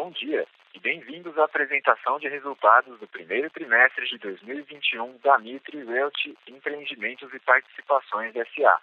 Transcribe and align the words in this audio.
Bom 0.00 0.12
dia 0.12 0.46
e 0.74 0.78
bem-vindos 0.78 1.36
à 1.36 1.42
apresentação 1.42 2.20
de 2.20 2.28
resultados 2.28 3.00
do 3.00 3.08
primeiro 3.08 3.50
trimestre 3.50 4.06
de 4.06 4.16
2021 4.18 5.18
da 5.24 5.36
Mitre 5.40 5.82
Realty 5.84 6.38
Empreendimentos 6.46 7.34
e 7.34 7.40
Participações 7.40 8.36
S.A. 8.36 8.78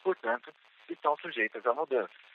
Portanto, 0.03 0.53
estão 0.89 1.15
sujeitas 1.17 1.65
a 1.65 1.73
mudanças. 1.73 2.31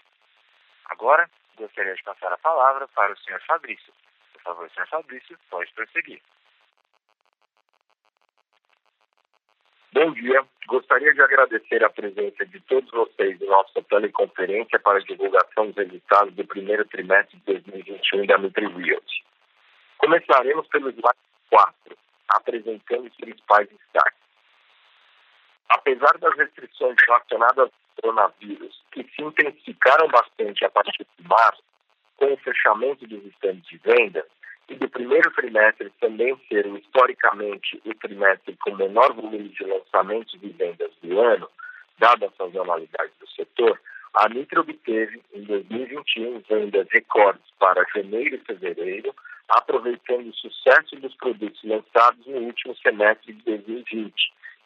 Agora, 0.87 1.29
gostaria 1.57 1.95
de 1.95 2.03
passar 2.03 2.33
a 2.33 2.39
palavra 2.39 2.87
para 2.89 3.13
o 3.13 3.17
Sr. 3.19 3.43
Fabrício. 3.47 3.93
Por 4.33 4.43
favor, 4.43 4.71
Sr. 4.71 4.87
Fabrício, 4.89 5.39
pode 5.51 5.73
prosseguir. 5.73 6.23
Bom 9.93 10.13
dia. 10.13 10.45
Gostaria 10.67 11.15
de 11.15 11.23
agradecer 11.23 11.83
a 11.83 11.89
presença 11.89 12.45
de 12.45 12.61
todos 12.61 12.91
vocês 12.91 13.41
em 13.41 13.47
nossa 13.47 13.81
teleconferência 13.83 14.79
para 14.79 15.01
divulgação 15.01 15.69
dos 15.69 15.77
resultados 15.77 16.35
do 16.35 16.47
primeiro 16.47 16.85
trimestre 16.85 17.37
de 17.39 17.45
2021 17.45 18.27
da 18.27 18.37
Nutri 18.37 18.67
Realty. 18.67 19.25
Começaremos 19.97 20.67
pelo 20.69 20.91
slide 20.91 21.19
4, 21.49 21.97
apresentando 22.29 23.07
os 23.07 23.17
principais 23.17 23.69
destaques. 23.69 24.19
Apesar 25.69 26.17
das 26.19 26.37
restrições 26.37 26.97
relacionadas 27.07 27.59
ao 27.59 27.73
coronavírus, 28.01 28.83
que 28.93 29.03
se 29.05 29.23
intensificaram 29.23 30.09
bastante 30.09 30.65
a 30.65 30.71
partir 30.71 31.07
de 31.19 31.29
março, 31.29 31.63
com 32.17 32.33
o 32.33 32.37
fechamento 32.39 33.07
dos 33.07 33.25
estandes 33.27 33.67
de 33.67 33.79
venda, 33.79 34.27
e 34.69 34.75
do 34.75 34.89
primeiro 34.89 35.31
trimestre 35.33 35.93
também 36.01 36.37
ser 36.49 36.67
historicamente 36.67 37.81
o 37.85 37.95
trimestre 37.95 38.57
com 38.57 38.75
menor 38.75 39.13
volume 39.13 39.49
de 39.49 39.65
lançamentos 39.65 40.35
e 40.43 40.49
vendas 40.49 40.91
do 41.03 41.21
ano, 41.21 41.49
dada 41.99 42.27
a 42.27 42.31
sazonalidade 42.33 43.13
do 43.21 43.29
setor, 43.31 43.81
a 44.15 44.29
Nitro 44.29 44.63
obteve, 44.63 45.23
em 45.35 45.43
2021, 45.43 46.43
vendas 46.49 46.89
recordes 46.91 47.45
para 47.59 47.85
janeiro 47.95 48.37
e 48.37 48.39
fevereiro, 48.39 49.15
aproveitando 49.49 50.29
o 50.29 50.35
sucesso 50.35 50.97
dos 50.97 51.15
produtos 51.17 51.63
lançados 51.65 52.27
no 52.27 52.39
último 52.39 52.77
semestre 52.77 53.33
de 53.33 53.43
2020 53.43 54.13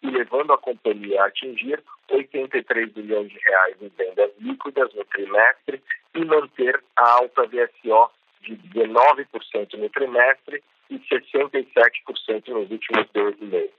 e 0.02 0.10
levando 0.10 0.52
a 0.52 0.58
companhia 0.58 1.22
a 1.22 1.26
atingir 1.26 1.82
83 2.08 2.92
bilhões 2.92 3.30
de 3.30 3.38
reais 3.38 3.76
em 3.82 3.88
vendas 3.88 4.30
líquidas 4.38 4.92
no 4.94 5.04
trimestre 5.04 5.82
e 6.14 6.24
manter 6.24 6.82
a 6.96 7.10
alta 7.10 7.46
VSO 7.46 8.10
de 8.42 8.56
19% 8.56 9.74
no 9.74 9.90
trimestre 9.90 10.62
e 10.88 10.98
67% 10.98 12.48
nos 12.48 12.70
últimos 12.70 13.06
12 13.12 13.44
meses. 13.44 13.70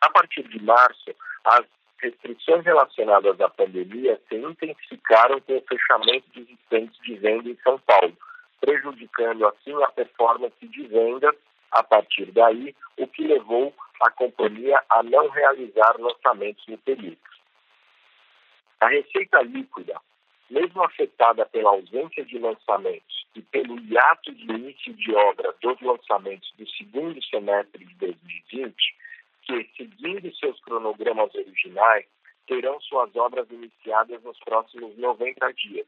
A 0.00 0.08
partir 0.10 0.42
de 0.44 0.62
março, 0.62 1.14
as 1.44 1.66
restrições 1.98 2.64
relacionadas 2.64 3.38
à 3.40 3.48
pandemia 3.50 4.18
se 4.28 4.36
intensificaram 4.36 5.40
com 5.40 5.58
o 5.58 5.64
fechamento 5.68 6.24
dos 6.34 6.48
estandes 6.48 6.98
de 7.02 7.14
venda 7.16 7.48
em 7.48 7.58
São 7.62 7.78
Paulo, 7.80 8.16
prejudicando 8.60 9.46
assim 9.46 9.74
a 9.82 9.90
performance 9.90 10.54
de 10.60 10.82
vendas 10.86 11.34
a 11.70 11.82
partir 11.82 12.26
daí, 12.32 12.74
o 12.98 13.06
que 13.06 13.22
levou 13.22 13.72
a 14.02 14.10
companhia 14.10 14.80
a 14.90 15.02
não 15.02 15.28
realizar 15.28 15.96
lançamentos 15.98 16.66
no 16.66 16.78
período. 16.78 17.18
A 18.80 18.88
receita 18.88 19.42
líquida, 19.42 20.00
mesmo 20.48 20.82
afetada 20.82 21.46
pela 21.46 21.70
ausência 21.70 22.24
de 22.24 22.38
lançamentos 22.38 23.26
e 23.36 23.42
pelo 23.42 23.78
hiato 23.78 24.32
de 24.32 24.44
início 24.44 24.92
de 24.94 25.14
obra 25.14 25.54
dos 25.60 25.80
lançamentos 25.80 26.52
do 26.58 26.68
segundo 26.70 27.22
semestre 27.24 27.84
de 27.84 27.94
2020, 27.94 28.74
que, 29.42 29.70
seguindo 29.76 30.34
seus 30.36 30.58
cronogramas 30.60 31.32
originais, 31.34 32.06
terão 32.46 32.80
suas 32.80 33.14
obras 33.14 33.48
iniciadas 33.50 34.22
nos 34.22 34.38
próximos 34.40 34.96
90 34.98 35.52
dias, 35.52 35.86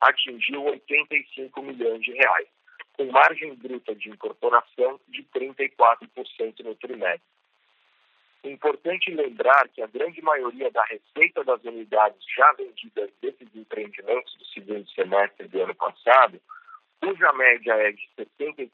atingiu 0.00 0.64
85 0.64 1.62
milhões 1.62 2.02
de 2.02 2.12
reais, 2.12 2.48
com 2.92 3.06
margem 3.06 3.54
bruta 3.54 3.94
de 3.94 4.10
incorporação 4.10 5.00
de 5.08 5.22
34% 5.24 6.64
no 6.64 6.74
trimestre. 6.74 7.22
Importante 8.44 9.10
lembrar 9.10 9.68
que 9.68 9.82
a 9.82 9.86
grande 9.86 10.22
maioria 10.22 10.70
da 10.70 10.84
receita 10.84 11.42
das 11.44 11.62
unidades 11.64 12.24
já 12.36 12.52
vendidas 12.52 13.10
desses 13.20 13.48
empreendimentos 13.54 14.34
do 14.36 14.44
segundo 14.46 14.88
semestre 14.90 15.48
do 15.48 15.62
ano 15.62 15.74
passado, 15.74 16.40
cuja 17.00 17.32
média 17.32 17.72
é 17.74 17.92
de 17.92 18.08
74% 18.16 18.68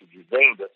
de 0.00 0.22
vendas, 0.22 0.70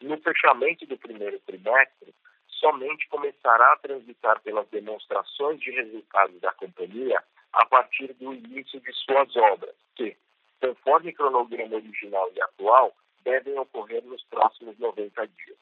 no 0.00 0.16
fechamento 0.18 0.84
do 0.86 0.98
primeiro 0.98 1.38
trimestre, 1.40 2.12
somente 2.48 3.08
começará 3.08 3.72
a 3.72 3.76
transitar 3.76 4.40
pelas 4.40 4.68
demonstrações 4.68 5.60
de 5.60 5.70
resultados 5.70 6.40
da 6.40 6.52
companhia 6.52 7.22
a 7.52 7.66
partir 7.66 8.12
do 8.14 8.32
início 8.32 8.80
de 8.80 8.92
suas 8.92 9.34
obras, 9.36 9.74
que, 9.94 10.16
conforme 10.60 11.12
cronograma 11.12 11.76
original 11.76 12.30
e 12.34 12.42
atual, 12.42 12.94
devem 13.24 13.58
ocorrer 13.58 14.04
nos 14.04 14.22
próximos 14.24 14.78
90 14.78 15.26
dias. 15.28 15.58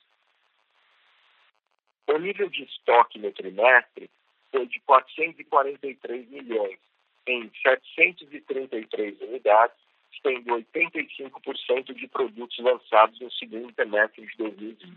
O 2.06 2.18
nível 2.18 2.48
de 2.48 2.64
estoque 2.64 3.18
no 3.18 3.30
trimestre 3.32 4.10
foi 4.50 4.66
de 4.66 4.80
443 4.80 6.28
milhões, 6.28 6.78
em 7.26 7.50
733 7.62 9.20
unidades, 9.20 9.76
sendo 10.22 10.56
85% 10.56 11.94
de 11.94 12.08
produtos 12.08 12.58
lançados 12.58 13.20
no 13.20 13.30
segundo 13.32 13.72
trimestre 13.72 14.26
de 14.26 14.36
2020. 14.36 14.90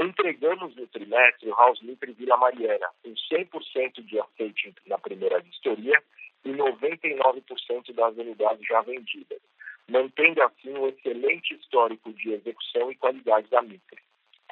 Entregamos 0.00 0.76
no 0.76 0.86
trimestre 0.86 1.50
o 1.50 1.56
House 1.56 1.80
Litre 1.82 2.12
Vila 2.12 2.36
Mariana, 2.36 2.88
com 3.02 3.12
100% 3.14 4.00
de 4.04 4.20
aceite 4.20 4.72
na 4.86 4.96
primeira 4.96 5.40
vistoria 5.40 6.00
e 6.44 6.50
99% 6.50 7.92
das 7.94 8.16
unidades 8.16 8.64
já 8.64 8.80
vendidas, 8.82 9.40
mantendo 9.88 10.40
assim 10.42 10.72
um 10.72 10.86
excelente 10.86 11.52
histórico 11.54 12.12
de 12.12 12.32
execução 12.32 12.92
e 12.92 12.94
qualidade 12.94 13.48
da 13.48 13.60
Mitre. 13.60 14.00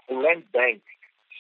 O 0.09 0.19
Land 0.19 0.45
Bank, 0.53 0.83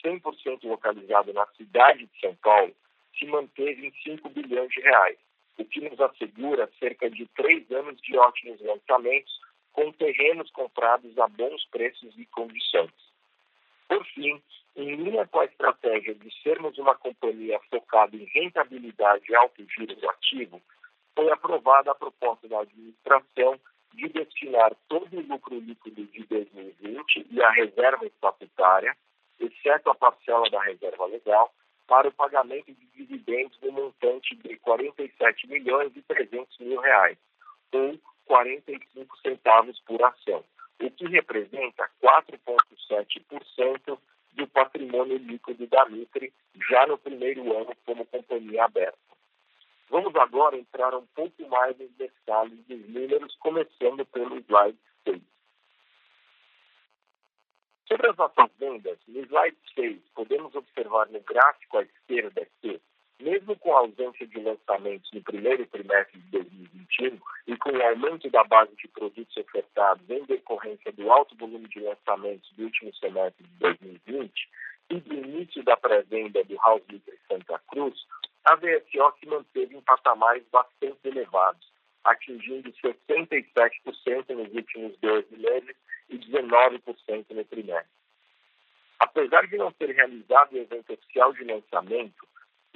100% 0.04 0.62
localizado 0.62 1.32
na 1.32 1.46
cidade 1.56 2.06
de 2.06 2.20
São 2.20 2.34
Paulo, 2.36 2.72
se 3.18 3.26
manteve 3.26 3.88
em 3.88 3.92
5 4.04 4.28
bilhões 4.28 4.70
de 4.70 4.82
reais, 4.82 5.18
o 5.58 5.64
que 5.64 5.80
nos 5.80 6.00
assegura 6.00 6.70
cerca 6.78 7.10
de 7.10 7.26
três 7.34 7.68
anos 7.72 8.00
de 8.02 8.16
ótimos 8.16 8.60
lançamentos 8.60 9.40
com 9.72 9.90
terrenos 9.90 10.48
comprados 10.52 11.18
a 11.18 11.26
bons 11.26 11.64
preços 11.70 12.16
e 12.16 12.24
condições. 12.26 13.05
Por 13.88 14.04
fim, 14.06 14.42
em 14.76 14.94
linha 14.96 15.26
com 15.26 15.40
a 15.40 15.44
estratégia 15.44 16.14
de 16.14 16.42
sermos 16.42 16.76
uma 16.78 16.94
companhia 16.94 17.58
focada 17.70 18.16
em 18.16 18.24
rentabilidade 18.24 19.24
e 19.28 19.34
alto 19.34 19.64
giro 19.70 19.94
do 19.94 20.10
ativo, 20.10 20.60
foi 21.14 21.30
aprovada 21.30 21.90
a 21.90 21.94
proposta 21.94 22.46
da 22.48 22.60
administração 22.60 23.58
de 23.94 24.08
destinar 24.08 24.74
todo 24.88 25.16
o 25.16 25.26
lucro 25.26 25.58
líquido 25.58 26.04
de 26.04 26.26
2020 26.26 27.26
e 27.30 27.42
a 27.42 27.50
reserva 27.50 28.04
estatutária 28.04 28.94
exceto 29.40 29.90
a 29.90 29.94
parcela 29.94 30.48
da 30.50 30.62
reserva 30.62 31.06
legal, 31.06 31.52
para 31.86 32.08
o 32.08 32.12
pagamento 32.12 32.72
de 32.72 32.86
dividendos 32.96 33.58
no 33.60 33.70
montante 33.70 34.34
de 34.36 34.56
47 34.58 35.46
milhões 35.46 35.92
e 35.94 36.02
300 36.02 36.58
mil 36.58 36.80
reais, 36.80 37.16
ou 37.72 37.98
45 38.24 39.16
centavos 39.18 39.78
por 39.80 40.02
ação, 40.02 40.44
o 40.80 40.90
que 40.90 41.06
representa 41.06 41.90
4,7% 42.02 43.98
do 44.32 44.46
patrimônio 44.48 45.16
líquido 45.16 45.66
da 45.66 45.86
Mitre 45.86 46.32
já 46.68 46.86
no 46.86 46.98
primeiro 46.98 47.56
ano 47.56 47.74
como 47.84 48.04
companhia 48.06 48.64
aberta. 48.64 48.98
Vamos 49.88 50.14
agora 50.16 50.56
entrar 50.56 50.94
um 50.94 51.06
pouco 51.14 51.48
mais 51.48 51.78
nos 51.78 51.90
detalhes 51.92 52.58
dos 52.66 52.88
números, 52.88 53.34
começando 53.36 54.04
pelo 54.06 54.36
slide 54.40 54.78
6. 55.04 55.22
Sobre 57.86 58.10
as 58.10 58.16
nossas 58.16 58.50
vendas, 58.58 58.98
no 59.06 59.20
slide 59.20 59.56
6, 59.74 60.00
podemos 60.14 60.54
observar 60.54 61.08
no 61.08 61.20
gráfico 61.20 61.78
à 61.78 61.82
esquerda 61.82 62.46
que, 62.60 62.75
mesmo 63.26 63.56
com 63.56 63.74
a 63.74 63.80
ausência 63.80 64.24
de 64.24 64.38
lançamentos 64.38 65.10
no 65.12 65.20
primeiro 65.20 65.66
trimestre 65.66 66.20
de 66.20 66.30
2021 66.30 67.18
e 67.48 67.56
com 67.56 67.70
o 67.70 67.82
aumento 67.82 68.30
da 68.30 68.44
base 68.44 68.70
de 68.76 68.86
produtos 68.86 69.36
ofertados 69.36 70.08
em 70.08 70.24
decorrência 70.26 70.92
do 70.92 71.10
alto 71.10 71.36
volume 71.36 71.68
de 71.68 71.80
lançamentos 71.80 72.48
do 72.52 72.62
último 72.62 72.94
semestre 72.94 73.44
de 73.44 73.58
2020 73.58 74.48
e 74.90 75.00
do 75.00 75.14
início 75.14 75.64
da 75.64 75.76
pré-venda 75.76 76.44
do 76.44 76.54
House 76.64 76.84
Litre 76.88 77.18
Santa 77.28 77.60
Cruz, 77.66 78.06
a 78.44 78.54
VSO 78.54 79.12
se 79.18 79.26
manteve 79.26 79.76
em 79.76 79.80
patamares 79.80 80.44
bastante 80.52 80.98
elevados, 81.02 81.66
atingindo 82.04 82.72
67% 82.74 84.28
nos 84.28 84.54
últimos 84.54 84.96
12 84.98 85.36
meses 85.36 85.76
e 86.10 86.16
19% 86.16 87.26
no 87.30 87.44
trimestre. 87.44 87.90
Apesar 89.00 89.48
de 89.48 89.56
não 89.56 89.72
ter 89.72 89.90
realizado 89.90 90.52
o 90.52 90.58
evento 90.58 90.92
oficial 90.92 91.32
de 91.32 91.42
lançamento, 91.42 92.24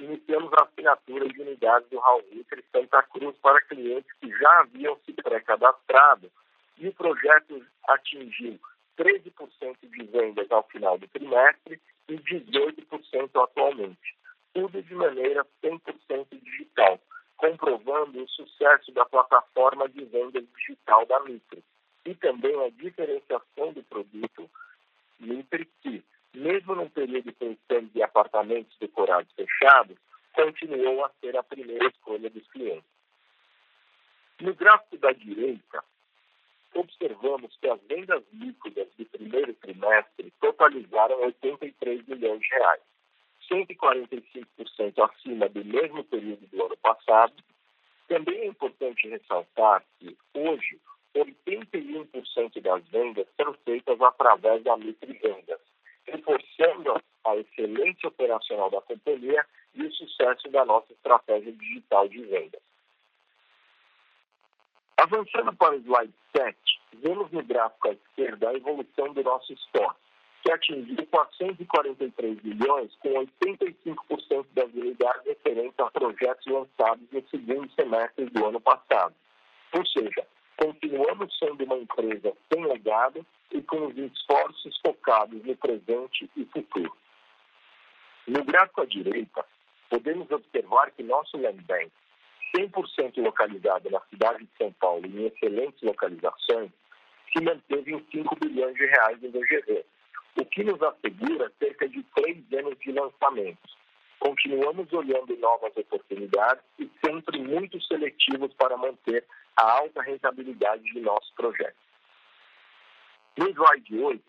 iniciamos 0.01 0.51
a 0.53 0.63
assinatura 0.63 1.27
de 1.27 1.41
unidades 1.41 1.89
do 1.89 1.99
Raul 1.99 2.23
Litre 2.31 2.63
Santa 2.71 3.03
Cruz 3.03 3.35
para 3.37 3.61
clientes 3.61 4.11
que 4.19 4.29
já 4.29 4.59
haviam 4.59 4.97
se 5.05 5.13
pré-cadastrado. 5.13 6.31
E 6.77 6.87
o 6.87 6.93
projeto 6.93 7.63
atingiu 7.87 8.59
13% 8.97 9.77
de 9.83 10.03
vendas 10.05 10.51
ao 10.51 10.63
final 10.63 10.97
do 10.97 11.07
trimestre 11.07 11.79
e 12.07 12.15
18% 12.15 13.43
atualmente, 13.43 14.17
tudo 14.53 14.81
de 14.81 14.95
maneira 14.95 15.45
100% 15.63 16.27
digital, 16.41 16.99
comprovando 17.37 18.23
o 18.23 18.29
sucesso 18.29 18.91
da 18.91 19.05
plataforma 19.05 19.87
de 19.89 20.03
vendas 20.05 20.43
digital 20.57 21.05
da 21.05 21.19
Mitre. 21.21 21.63
E 22.05 22.15
também 22.15 22.59
a 22.65 22.69
diferenciação 22.69 23.73
do 23.73 23.83
produto 23.83 24.49
Mitre 25.19 25.69
que, 25.81 26.03
mesmo 26.33 26.75
num 26.75 26.89
período 26.89 27.33
pensando 27.33 27.89
de 27.93 28.01
apartamentos 28.01 28.75
decorados 28.79 29.31
fechados, 29.33 29.97
continuou 30.33 31.05
a 31.05 31.11
ser 31.19 31.35
a 31.37 31.43
primeira 31.43 31.87
escolha 31.87 32.29
dos 32.29 32.47
clientes. 32.47 32.89
No 34.39 34.55
gráfico 34.55 34.97
da 34.97 35.11
direita, 35.11 35.83
observamos 36.73 37.55
que 37.57 37.67
as 37.67 37.79
vendas 37.83 38.23
líquidas 38.33 38.87
do 38.97 39.05
primeiro 39.05 39.53
trimestre 39.55 40.33
totalizaram 40.39 41.21
83 41.21 42.07
milhões 42.07 42.41
de 42.41 42.49
reais, 42.49 42.81
145% 43.51 45.11
acima 45.11 45.49
do 45.49 45.63
mesmo 45.63 46.03
período 46.05 46.47
do 46.47 46.65
ano 46.65 46.77
passado. 46.77 47.33
Também 48.07 48.39
é 48.39 48.47
importante 48.47 49.07
ressaltar 49.07 49.83
que, 49.99 50.17
hoje, 50.33 50.79
81% 51.15 52.61
das 52.61 52.87
vendas 52.87 53.27
são 53.35 53.53
feitas 53.65 54.01
através 54.01 54.63
da 54.63 54.77
Mitre 54.77 55.13
Vendas, 55.13 55.60
reforçando 56.11 57.01
a 57.25 57.35
excelência 57.37 58.09
operacional 58.09 58.69
da 58.69 58.81
companhia 58.81 59.45
e 59.73 59.83
o 59.83 59.91
sucesso 59.93 60.49
da 60.49 60.65
nossa 60.65 60.91
estratégia 60.91 61.51
digital 61.51 62.07
de 62.07 62.21
vendas. 62.23 62.61
Avançando 64.97 65.53
para 65.55 65.75
o 65.75 65.79
slide 65.79 66.13
7, 66.35 66.57
vemos 66.93 67.31
no 67.31 67.43
gráfico 67.43 67.87
à 67.87 67.91
esquerda 67.91 68.49
a 68.49 68.53
evolução 68.53 69.13
do 69.13 69.23
nosso 69.23 69.51
estoque, 69.53 69.99
que 70.43 70.51
atingiu 70.51 71.07
443 71.07 72.43
milhões, 72.43 72.95
com 72.99 73.09
85% 73.09 74.45
das 74.53 74.71
unidades 74.73 75.25
referentes 75.25 75.79
a 75.79 75.89
projetos 75.89 76.45
lançados 76.45 77.03
no 77.11 77.27
segundo 77.29 77.71
semestre 77.73 78.25
do 78.25 78.45
ano 78.45 78.59
passado. 78.59 79.15
Ou 79.73 79.85
seja, 79.85 80.27
continuamos 80.57 81.35
sendo 81.37 81.63
uma 81.63 81.77
empresa 81.77 82.33
sem 82.51 82.65
legado 82.65 83.25
e 83.51 83.61
com 83.61 83.87
os 83.87 83.97
esforços 83.97 84.79
focados 84.85 85.43
no 85.43 85.55
presente 85.55 86.29
e 86.35 86.45
futuro. 86.45 86.95
No 88.27 88.43
gráfico 88.43 88.81
à 88.81 88.85
direita, 88.85 89.45
podemos 89.89 90.29
observar 90.31 90.91
que 90.91 91.03
nosso 91.03 91.37
land 91.37 91.61
bank, 91.63 91.91
100% 92.55 93.21
localizado 93.21 93.89
na 93.89 93.99
cidade 94.09 94.43
de 94.43 94.49
São 94.57 94.71
Paulo 94.73 95.05
em 95.05 95.25
excelentes 95.25 95.81
localizações, 95.81 96.71
se 97.31 97.41
manteve 97.41 97.93
em 97.93 98.05
5 98.11 98.35
bilhões 98.35 98.75
de 98.75 98.85
reais 98.85 99.23
em 99.23 99.31
VGV, 99.31 99.85
o 100.39 100.45
que 100.45 100.63
nos 100.63 100.81
assegura 100.81 101.51
cerca 101.59 101.87
de 101.87 102.03
três 102.15 102.37
anos 102.53 102.77
de 102.79 102.91
lançamentos. 102.91 103.80
Continuamos 104.21 104.93
olhando 104.93 105.35
novas 105.37 105.75
oportunidades 105.75 106.63
e 106.77 106.87
sempre 107.03 107.39
muito 107.39 107.81
seletivos 107.81 108.53
para 108.53 108.77
manter 108.77 109.25
a 109.57 109.79
alta 109.79 109.99
rentabilidade 110.03 110.83
de 110.83 110.99
nossos 110.99 111.31
projetos. 111.31 111.81
No 113.35 113.49
slide 113.49 113.99
8, 113.99 114.23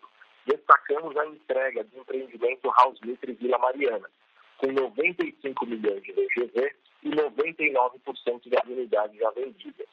destacamos 0.47 1.15
a 1.15 1.27
entrega 1.27 1.83
do 1.83 1.99
empreendimento 1.99 2.73
House 2.75 2.99
Mitre 3.01 3.33
Vila 3.33 3.59
Mariana, 3.59 4.09
com 4.57 4.71
95 4.71 5.63
milhões 5.67 6.01
de 6.01 6.11
VGV 6.11 6.75
e 7.03 7.09
99% 7.11 8.49
das 8.49 8.63
unidades 8.63 9.15
já 9.19 9.29
vendidas. 9.29 9.87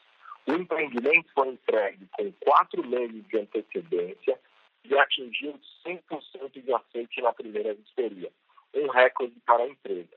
O 0.47 0.53
empreendimento 0.53 1.31
foi 1.35 1.49
entregue 1.49 2.07
com 2.13 2.31
quatro 2.39 2.83
meses 2.87 3.23
de 3.27 3.37
antecedência 3.37 4.39
e 4.83 4.97
atingiu 4.97 5.59
100% 5.85 6.59
de 6.59 6.73
aceite 6.73 7.21
na 7.21 7.31
primeira 7.33 7.75
vistoria, 7.75 8.31
um 8.73 8.87
recorde 8.87 9.39
para 9.45 9.63
a 9.63 9.67
empresa. 9.67 10.15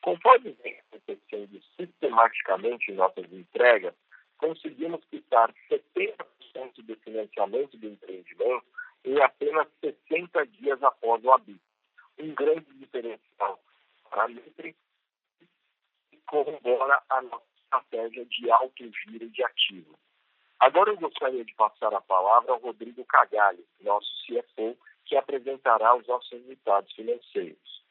Conforme 0.00 0.52
vem 0.62 0.78
acontecendo 0.78 1.60
sistematicamente 1.76 2.90
em 2.90 2.94
nossas 2.94 3.30
entregas, 3.32 3.94
conseguimos 4.38 5.04
quitar 5.06 5.52
70% 5.70 6.82
do 6.82 6.96
financiamento 6.96 7.76
do 7.76 7.88
empreendimento 7.88 8.64
em 9.04 9.20
apenas 9.20 9.66
60 9.80 10.46
dias 10.46 10.82
após 10.82 11.22
o 11.24 11.32
abrigo. 11.32 11.60
Um 12.18 12.34
grande 12.34 12.66
diferencial 12.74 13.60
para 14.10 14.24
a 14.24 14.28
Mitre 14.28 14.76
e 16.12 16.16
corrobora 16.26 17.02
a 17.08 17.22
nossa 17.22 17.44
estratégia 17.62 18.24
de 18.24 18.50
alto 18.50 18.90
giro 19.04 19.28
de 19.28 19.44
ativo. 19.44 19.98
Agora 20.58 20.90
eu 20.90 20.96
gostaria 20.96 21.44
de 21.44 21.54
passar 21.54 21.94
a 21.94 22.00
palavra 22.00 22.52
ao 22.52 22.58
Rodrigo 22.58 23.04
Cagalli, 23.04 23.64
nosso 23.80 24.08
CFO, 24.26 24.76
que 25.04 25.16
apresentará 25.16 25.94
os 25.94 26.06
nossos 26.06 26.30
resultados 26.30 26.92
financeiros. 26.92 27.82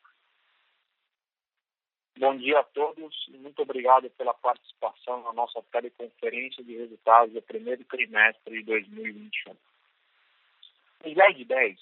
Bom 2.19 2.35
dia 2.35 2.59
a 2.59 2.63
todos 2.63 3.27
e 3.31 3.37
muito 3.37 3.61
obrigado 3.61 4.09
pela 4.09 4.33
participação 4.33 5.21
na 5.21 5.33
nossa 5.33 5.61
teleconferência 5.71 6.63
de 6.63 6.75
resultados 6.75 7.31
do 7.31 7.43
primeiro 7.43 7.83
trimestre 7.83 8.57
de 8.57 8.63
2021. 8.63 9.55
No 11.03 11.11
slide 11.11 11.45
10, 11.45 11.77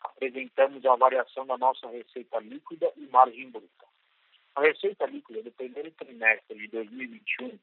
apresentamos 0.00 0.86
a 0.86 0.96
variação 0.96 1.44
da 1.44 1.58
nossa 1.58 1.86
receita 1.88 2.38
líquida 2.38 2.90
e 2.96 3.06
margem 3.08 3.50
bruta. 3.50 3.84
A 4.54 4.62
receita 4.62 5.04
líquida 5.04 5.42
do 5.42 5.52
primeiro 5.52 5.90
trimestre 5.90 6.56
de 6.56 6.68
2021, 6.68 7.58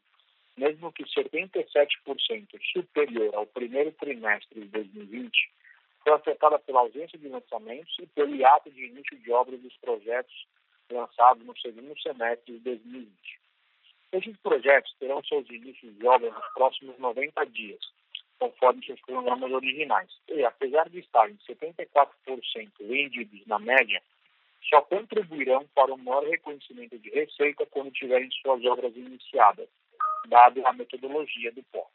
mesmo 0.58 0.94
que 0.94 1.04
77% 1.04 2.48
superior 2.72 3.34
ao 3.34 3.48
primeiro 3.48 3.92
trimestre 3.94 4.62
de 4.62 4.68
2020, 4.68 5.52
foi 6.04 6.14
afetada 6.14 6.60
pela 6.60 6.82
ausência 6.82 7.18
de 7.18 7.28
lançamentos 7.28 7.98
e 7.98 8.06
pelo 8.06 8.36
hiato 8.36 8.70
de 8.70 8.86
início 8.86 9.18
de 9.18 9.32
obras 9.32 9.60
dos 9.60 9.76
projetos 9.78 10.46
lançado 10.92 11.44
no 11.44 11.58
segundo 11.60 12.00
semestre 12.02 12.54
de 12.54 12.60
2020. 12.60 13.40
Esses 14.12 14.38
projetos 14.38 14.94
terão 15.00 15.24
seus 15.24 15.50
inícios 15.50 15.98
de 15.98 16.06
obra 16.06 16.32
nos 16.32 16.54
próximos 16.54 17.00
90 17.00 17.46
dias, 17.46 17.80
conforme 18.38 18.86
seus 18.86 19.00
programas 19.02 19.52
originais. 19.52 20.10
E, 20.28 20.44
apesar 20.44 20.90
de 20.90 21.00
estarem 21.00 21.38
74% 21.48 22.72
vendidos 22.82 23.46
na 23.48 23.58
média, 23.58 24.02
só 24.70 24.82
contribuirão 24.82 25.66
para 25.74 25.94
o 25.94 25.98
maior 25.98 26.24
reconhecimento 26.24 26.98
de 27.00 27.10
receita 27.10 27.66
quando 27.68 27.92
tiverem 27.92 28.30
suas 28.32 28.64
obras 28.66 28.96
iniciadas, 28.96 29.70
dado 30.28 30.66
a 30.68 30.74
metodologia 30.74 31.52
do 31.52 31.64
POC. 31.64 31.90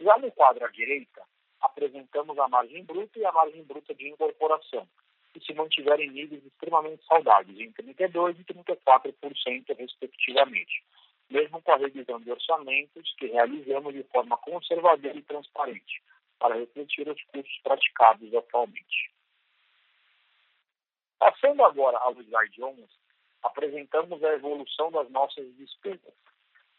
Já 0.00 0.18
no 0.18 0.30
quadro 0.32 0.64
à 0.64 0.68
direita, 0.68 1.22
apresentamos 1.60 2.38
a 2.38 2.48
margem 2.48 2.84
bruta 2.84 3.18
e 3.18 3.24
a 3.24 3.32
margem 3.32 3.62
bruta 3.64 3.94
de 3.94 4.08
incorporação, 4.08 4.88
que 5.34 5.44
se 5.44 5.52
mantiverem 5.52 6.10
níveis 6.10 6.44
extremamente 6.46 7.04
saudáveis, 7.06 7.58
em 7.58 7.72
32% 7.72 8.38
e 8.38 8.44
34%, 8.44 9.76
respectivamente, 9.76 10.84
mesmo 11.28 11.60
com 11.60 11.72
a 11.72 11.76
revisão 11.76 12.20
de 12.20 12.30
orçamentos 12.30 13.14
que 13.18 13.26
realizamos 13.26 13.92
de 13.92 14.04
forma 14.04 14.36
conservadora 14.36 15.18
e 15.18 15.22
transparente, 15.22 16.00
para 16.38 16.54
refletir 16.54 17.08
os 17.08 17.20
custos 17.24 17.58
praticados 17.64 18.32
atualmente. 18.32 19.10
Passando 21.18 21.64
agora 21.64 21.98
ao 21.98 22.12
slide 22.12 22.62
11, 22.62 22.86
apresentamos 23.42 24.22
a 24.22 24.34
evolução 24.34 24.92
das 24.92 25.10
nossas 25.10 25.52
despesas. 25.56 26.14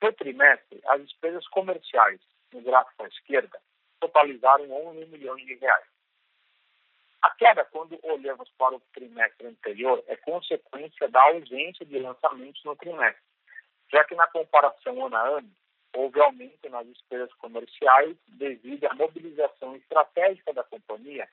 No 0.02 0.14
trimestre, 0.14 0.80
as 0.86 1.02
despesas 1.02 1.46
comerciais, 1.50 2.22
no 2.54 2.62
gráfico 2.62 3.04
à 3.04 3.08
esquerda, 3.08 3.60
totalizaram 4.00 4.72
11 4.72 5.06
milhões 5.08 5.46
de 5.46 5.56
reais. 5.56 5.95
A 7.26 7.32
queda, 7.32 7.66
quando 7.66 8.00
olhamos 8.04 8.48
para 8.52 8.76
o 8.76 8.80
trimestre 8.94 9.48
anterior, 9.48 10.04
é 10.06 10.16
consequência 10.16 11.10
da 11.10 11.24
ausência 11.24 11.84
de 11.84 11.98
lançamentos 11.98 12.64
no 12.64 12.76
trimestre, 12.76 13.24
já 13.92 14.06
que 14.06 14.14
na 14.14 14.28
comparação 14.28 15.04
ano 15.04 15.16
a 15.16 15.28
ano, 15.30 15.52
houve 15.96 16.22
aumento 16.22 16.70
nas 16.70 16.86
despesas 16.86 17.34
comerciais 17.34 18.16
devido 18.28 18.86
à 18.86 18.94
mobilização 18.94 19.76
estratégica 19.76 20.54
da 20.54 20.64
companhia 20.66 21.28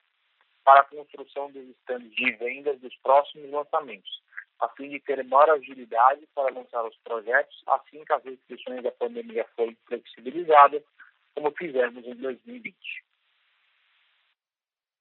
para 0.63 0.81
a 0.81 0.85
construção 0.85 1.51
dos 1.51 1.63
estandes 1.69 2.11
de 2.15 2.31
vendas 2.37 2.79
dos 2.79 2.95
próximos 2.95 3.51
lançamentos, 3.51 4.19
a 4.61 4.69
fim 4.69 4.89
de 4.89 4.99
ter 4.99 5.23
maior 5.23 5.51
agilidade 5.51 6.27
para 6.33 6.51
lançar 6.55 6.83
os 6.87 6.97
projetos 7.03 7.61
assim 7.67 8.03
que 8.03 8.13
as 8.13 8.23
restrições 8.23 8.81
da 8.81 8.91
pandemia 8.93 9.45
forem 9.55 9.77
flexibilizadas, 9.85 10.81
como 11.35 11.51
fizemos 11.51 12.03
em 12.03 12.15
2020. 12.15 12.75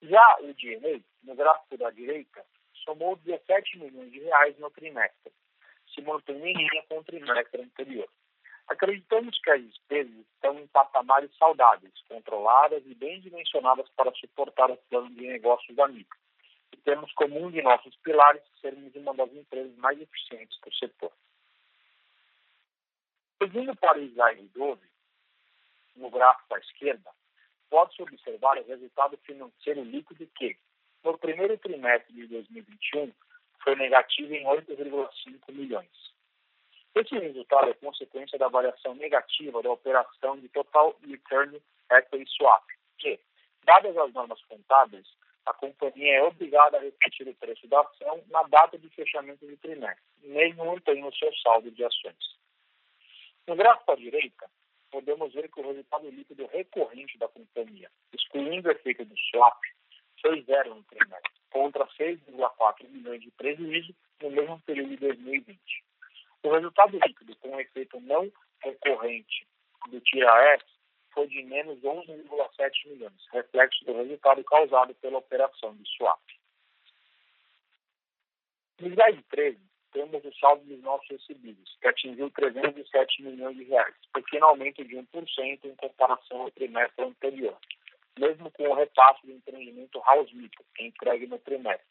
Já 0.02 0.36
o 0.40 0.52
DNA, 0.54 1.00
no 1.22 1.34
gráfico 1.36 1.76
da 1.78 1.90
direita, 1.90 2.44
somou 2.84 3.16
17 3.16 3.78
milhões 3.78 4.10
de 4.10 4.18
reais 4.18 4.58
no 4.58 4.68
trimestre, 4.70 5.32
se 5.94 6.00
mantendo 6.02 6.44
em 6.44 6.54
linha 6.54 6.82
com 6.88 6.98
o 6.98 7.04
trimestre 7.04 7.62
anterior. 7.62 8.08
Acreditamos 8.66 9.38
que 9.40 9.50
as 9.50 9.62
despesas 9.62 10.14
estão 10.34 10.58
em 10.58 10.66
patamares 10.66 11.30
saudáveis, 11.36 11.92
controladas 12.08 12.82
e 12.86 12.94
bem 12.94 13.20
dimensionadas 13.20 13.88
para 13.90 14.12
suportar 14.14 14.70
o 14.70 14.76
plano 14.76 15.10
de 15.10 15.26
negócios 15.26 15.76
da 15.76 15.86
micro. 15.86 16.18
E 16.72 16.76
temos 16.78 17.12
como 17.12 17.40
um 17.40 17.50
de 17.50 17.62
nossos 17.62 17.94
pilares 17.96 18.42
sermos 18.60 18.94
uma 18.96 19.14
das 19.14 19.32
empresas 19.32 19.76
mais 19.76 20.00
eficientes 20.00 20.58
do 20.60 20.74
setor. 20.74 21.12
Seguindo 23.40 23.76
para 23.76 23.98
o 23.98 24.02
slide 24.02 24.48
12, 24.48 24.80
no 25.96 26.10
gráfico 26.10 26.54
à 26.54 26.58
esquerda, 26.58 27.10
pode-se 27.72 28.02
observar 28.02 28.58
o 28.58 28.66
resultado 28.66 29.16
financeiro 29.24 29.82
líquido 29.82 30.28
que, 30.36 30.58
no 31.02 31.16
primeiro 31.16 31.56
trimestre 31.56 32.12
de 32.12 32.26
2021, 32.26 33.10
foi 33.64 33.74
negativo 33.76 34.34
em 34.34 34.44
8,5 34.44 35.50
milhões. 35.52 36.12
Esse 36.94 37.18
resultado 37.18 37.70
é 37.70 37.74
consequência 37.74 38.38
da 38.38 38.48
variação 38.48 38.94
negativa 38.94 39.62
da 39.62 39.70
operação 39.70 40.38
de 40.38 40.50
Total 40.50 40.94
Return 41.02 41.62
Equity 41.90 42.30
Swap, 42.36 42.62
que, 42.98 43.18
dadas 43.64 43.96
as 43.96 44.12
normas 44.12 44.42
contábeis, 44.42 45.06
a 45.46 45.54
companhia 45.54 46.18
é 46.18 46.22
obrigada 46.24 46.76
a 46.76 46.80
repetir 46.80 47.26
o 47.26 47.34
preço 47.36 47.66
da 47.68 47.80
ação 47.80 48.22
na 48.28 48.42
data 48.42 48.76
de 48.76 48.90
fechamento 48.90 49.46
do 49.46 49.56
trimestre, 49.56 50.04
mesmo 50.24 50.66
não 50.66 50.78
tendo 50.78 51.08
o 51.08 51.14
seu 51.14 51.34
saldo 51.36 51.70
de 51.70 51.82
ações. 51.82 52.36
No 53.48 53.56
gráfico 53.56 53.92
à 53.92 53.96
direita, 53.96 54.50
podemos 54.92 55.32
ver 55.32 55.50
que 55.50 55.58
o 55.58 55.66
resultado 55.66 56.08
líquido 56.10 56.46
recorrente 56.46 57.18
da 57.18 57.26
companhia, 57.26 57.90
excluindo 58.12 58.68
o 58.68 58.72
efeito 58.72 59.04
do 59.06 59.18
swap, 59.30 59.58
foi 60.20 60.42
zero 60.42 60.74
no 60.74 60.84
trimestre, 60.84 61.32
contra 61.50 61.86
6,4 61.86 62.88
milhões 62.88 63.22
de 63.22 63.30
prejuízo 63.32 63.92
no 64.20 64.30
mesmo 64.30 64.60
período 64.60 64.90
de 64.90 64.96
2020. 64.98 65.58
O 66.44 66.52
resultado 66.52 66.98
líquido 67.04 67.34
com 67.36 67.58
efeito 67.58 67.98
não 68.00 68.30
recorrente 68.60 69.46
do 69.88 70.00
TIAS 70.00 70.62
foi 71.12 71.26
de 71.26 71.42
menos 71.42 71.80
11,7 71.80 72.88
milhões, 72.88 73.26
reflexo 73.32 73.84
do 73.84 73.94
resultado 73.94 74.44
causado 74.44 74.94
pela 74.96 75.18
operação 75.18 75.74
de 75.74 75.88
swap. 75.96 76.20
No 78.80 78.88
slide 78.88 79.22
13, 79.30 79.58
temos 79.92 80.24
o 80.24 80.32
saldo 80.38 80.64
dos 80.64 80.82
nossos 80.82 81.08
recebíveis, 81.08 81.76
que 81.80 81.88
atingiu 81.88 82.30
307 82.30 83.22
milhões 83.22 83.56
de 83.56 83.64
reais, 83.64 83.94
pequeno 84.12 84.46
aumento 84.46 84.84
de 84.84 84.96
1% 84.96 85.64
em 85.64 85.74
comparação 85.76 86.42
ao 86.42 86.50
trimestre 86.50 87.04
anterior, 87.04 87.56
mesmo 88.18 88.50
com 88.50 88.68
o 88.68 88.74
repasse 88.74 89.24
do 89.26 89.32
empreendimento 89.32 90.00
House 90.00 90.32
Micro, 90.32 90.64
que 90.74 90.82
é 90.82 90.86
entregue 90.86 91.26
no 91.26 91.38
trimestre, 91.38 91.86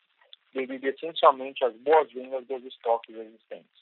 devido 0.54 0.86
essencialmente 0.86 1.64
às 1.64 1.76
boas 1.78 2.12
vendas 2.12 2.46
dos 2.46 2.64
estoques 2.66 3.16
existentes. 3.16 3.82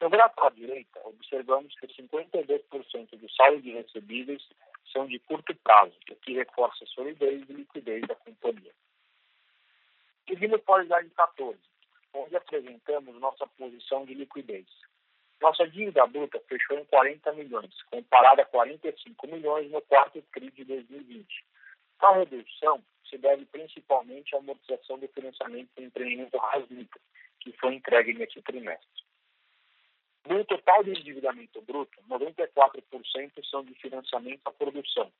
No 0.00 0.10
gráfico 0.10 0.44
à 0.44 0.50
direita, 0.50 1.00
observamos 1.04 1.74
que 1.78 1.86
52% 1.86 3.16
do 3.16 3.30
saldo 3.30 3.62
de 3.62 3.72
recebíveis 3.72 4.46
são 4.92 5.06
de 5.06 5.18
curto 5.20 5.54
prazo, 5.56 5.96
o 6.10 6.16
que 6.16 6.34
reforça 6.34 6.84
a 6.84 6.86
solidez 6.88 7.48
e 7.48 7.52
liquidez 7.52 8.02
da 8.06 8.14
companhia. 8.14 8.72
Seguindo 10.28 10.58
para 10.58 10.84
slide 10.84 11.10
14, 11.10 11.58
onde 12.16 12.36
apresentamos 12.36 13.20
nossa 13.20 13.46
posição 13.46 14.04
de 14.04 14.14
liquidez. 14.14 14.66
Nossa 15.40 15.68
dívida 15.68 16.06
bruta 16.06 16.40
fechou 16.48 16.78
em 16.78 16.84
40 16.86 17.32
milhões, 17.34 17.82
comparada 17.90 18.42
a 18.42 18.46
45 18.46 19.26
milhões 19.26 19.70
no 19.70 19.82
quarto 19.82 20.22
TRI 20.32 20.50
de 20.50 20.64
2020. 20.64 21.44
A 22.00 22.12
redução 22.12 22.82
se 23.08 23.18
deve 23.18 23.44
principalmente 23.46 24.34
à 24.34 24.38
amortização 24.38 24.98
do 24.98 25.08
financiamento 25.08 25.70
do 25.76 25.82
empreendimento 25.82 26.36
Rasmica, 26.38 27.00
que 27.40 27.52
foi 27.52 27.74
entregue 27.74 28.14
neste 28.14 28.40
trimestre. 28.42 29.04
No 30.26 30.44
total 30.44 30.82
de 30.82 30.90
endividamento 30.90 31.60
bruto, 31.62 31.96
94% 32.08 33.44
são 33.48 33.62
de 33.62 33.74
financiamento 33.74 34.40
à 34.44 34.50
produção, 34.50 35.12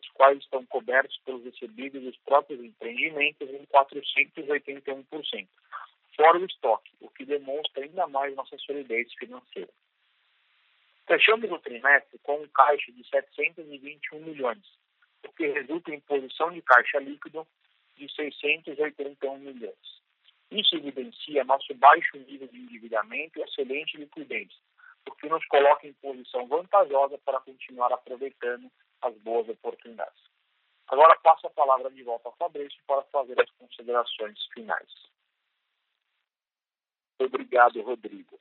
os 0.00 0.08
quais 0.10 0.38
estão 0.38 0.64
cobertos 0.66 1.18
pelos 1.24 1.44
recebíveis 1.44 2.04
dos 2.04 2.16
próprios 2.18 2.64
empreendimentos 2.64 3.48
em 3.50 3.66
481%, 3.66 5.48
fora 6.16 6.38
o 6.38 6.44
estoque, 6.44 6.90
o 7.00 7.10
que 7.10 7.24
demonstra 7.24 7.84
ainda 7.84 8.06
mais 8.06 8.34
nossa 8.34 8.56
solidez 8.58 9.12
financeira. 9.14 9.70
Fechamos 11.06 11.50
o 11.50 11.58
trimestre 11.58 12.18
com 12.22 12.40
um 12.42 12.48
caixa 12.48 12.90
de 12.90 13.06
721 13.08 14.18
milhões, 14.20 14.66
o 15.24 15.32
que 15.32 15.46
resulta 15.46 15.94
em 15.94 16.00
posição 16.00 16.50
de 16.50 16.60
caixa 16.62 16.98
líquido 16.98 17.46
de 17.96 18.12
681 18.12 19.38
milhões. 19.38 19.96
Isso 20.50 20.76
evidencia 20.76 21.44
nosso 21.44 21.74
baixo 21.74 22.16
nível 22.18 22.48
de 22.48 22.58
endividamento 22.58 23.38
e 23.38 23.42
excelente 23.42 23.96
liquidez, 23.96 24.48
o 25.08 25.14
que 25.14 25.28
nos 25.28 25.44
coloca 25.46 25.86
em 25.86 25.92
posição 25.94 26.46
vantajosa 26.46 27.18
para 27.18 27.40
continuar 27.40 27.92
aproveitando 27.92 28.70
as 29.02 29.14
boas 29.18 29.48
oportunidades. 29.48 30.20
Agora 30.88 31.18
passo 31.22 31.46
a 31.46 31.50
palavra 31.50 31.90
de 31.90 32.02
volta 32.02 32.28
ao 32.28 32.36
Fabrício 32.36 32.80
para 32.86 33.02
fazer 33.04 33.40
as 33.40 33.50
considerações 33.52 34.38
finais. 34.54 34.88
Obrigado, 37.18 37.80
Rodrigo. 37.82 38.38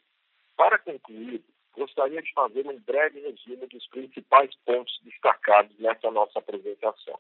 Para 0.55 0.79
concluir, 0.79 1.43
gostaria 1.73 2.21
de 2.21 2.31
fazer 2.33 2.67
um 2.67 2.79
breve 2.79 3.19
resumo 3.19 3.67
dos 3.67 3.87
principais 3.87 4.53
pontos 4.65 4.99
destacados 5.03 5.77
nessa 5.79 6.09
nossa 6.11 6.39
apresentação. 6.39 7.19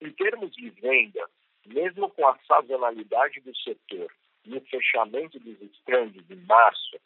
Em 0.00 0.12
termos 0.12 0.52
de 0.52 0.70
vendas, 0.70 1.28
mesmo 1.66 2.10
com 2.10 2.26
a 2.26 2.38
sazonalidade 2.46 3.40
do 3.40 3.54
setor 3.56 4.12
e 4.44 4.56
o 4.56 4.60
fechamento 4.62 5.38
dos 5.40 5.60
estandes 5.60 6.30
em 6.30 6.40
março, 6.46 6.98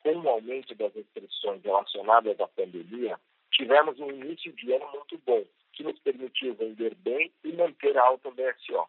com 0.00 0.16
o 0.16 0.28
aumento 0.28 0.74
das 0.74 0.94
restrições 0.94 1.62
relacionadas 1.62 2.40
à 2.40 2.46
pandemia, 2.48 3.18
tivemos 3.50 3.98
um 3.98 4.10
início 4.10 4.52
de 4.52 4.72
ano 4.72 4.88
muito 4.92 5.18
bom, 5.18 5.44
que 5.72 5.82
nos 5.82 5.98
permitiu 6.00 6.54
vender 6.54 6.94
bem 6.96 7.32
e 7.44 7.52
manter 7.52 7.96
a 7.98 8.04
alta 8.04 8.30
BSO. 8.30 8.88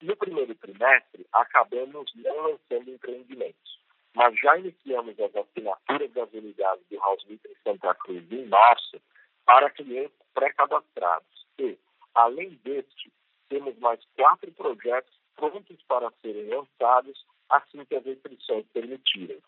No 0.00 0.16
primeiro 0.16 0.54
trimestre, 0.54 1.26
acabamos 1.32 2.12
não 2.14 2.36
lançando 2.42 2.90
empreendimentos, 2.90 3.80
mas 4.14 4.38
já 4.38 4.56
iniciamos 4.56 5.18
as 5.18 5.34
assinaturas 5.34 6.12
das 6.12 6.32
unidades 6.32 6.84
do 6.88 6.98
House 6.98 7.24
Meeting 7.24 7.54
Santa 7.64 7.94
Cruz 7.96 8.30
em 8.30 8.46
março 8.46 9.00
para 9.44 9.70
clientes 9.70 10.16
pré-cadastrados 10.34 11.46
e, 11.58 11.76
além 12.14 12.50
deste, 12.62 13.12
temos 13.48 13.76
mais 13.78 14.00
quatro 14.16 14.52
projetos 14.52 15.12
prontos 15.34 15.82
para 15.88 16.12
serem 16.22 16.48
lançados 16.48 17.26
assim 17.50 17.84
que 17.84 17.96
as 17.96 18.04
restrições 18.04 18.66
permitirem. 18.72 19.40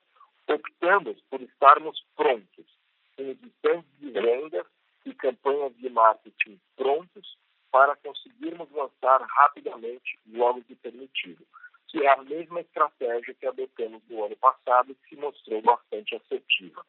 Optamos 0.49 1.21
por 1.31 1.41
estarmos 1.43 2.03
prontos, 2.17 2.67
com 3.17 3.23
edições 3.23 3.85
de 4.01 4.11
vendas 4.11 4.67
e 5.05 5.15
campanhas 5.15 5.77
de 5.77 5.91
marketing 5.91 6.61
prontos 6.77 7.39
para 7.71 7.97
conseguirmos 7.97 8.71
lançar 8.73 9.23
rapidamente 9.23 10.19
logo 10.27 10.63
que 10.63 10.75
permitido, 10.75 11.47
que 11.89 12.03
é 12.05 12.13
a 12.13 12.23
mesma 12.23 12.61
estratégia 12.61 13.35
que 13.35 13.47
adotamos 13.47 14.03
no 14.09 14.25
ano 14.25 14.37
passado 14.37 14.93
e 14.93 14.95
que 14.95 15.09
se 15.09 15.17
mostrou 15.17 15.63
bastante 15.63 16.15
assertiva. 16.15 16.85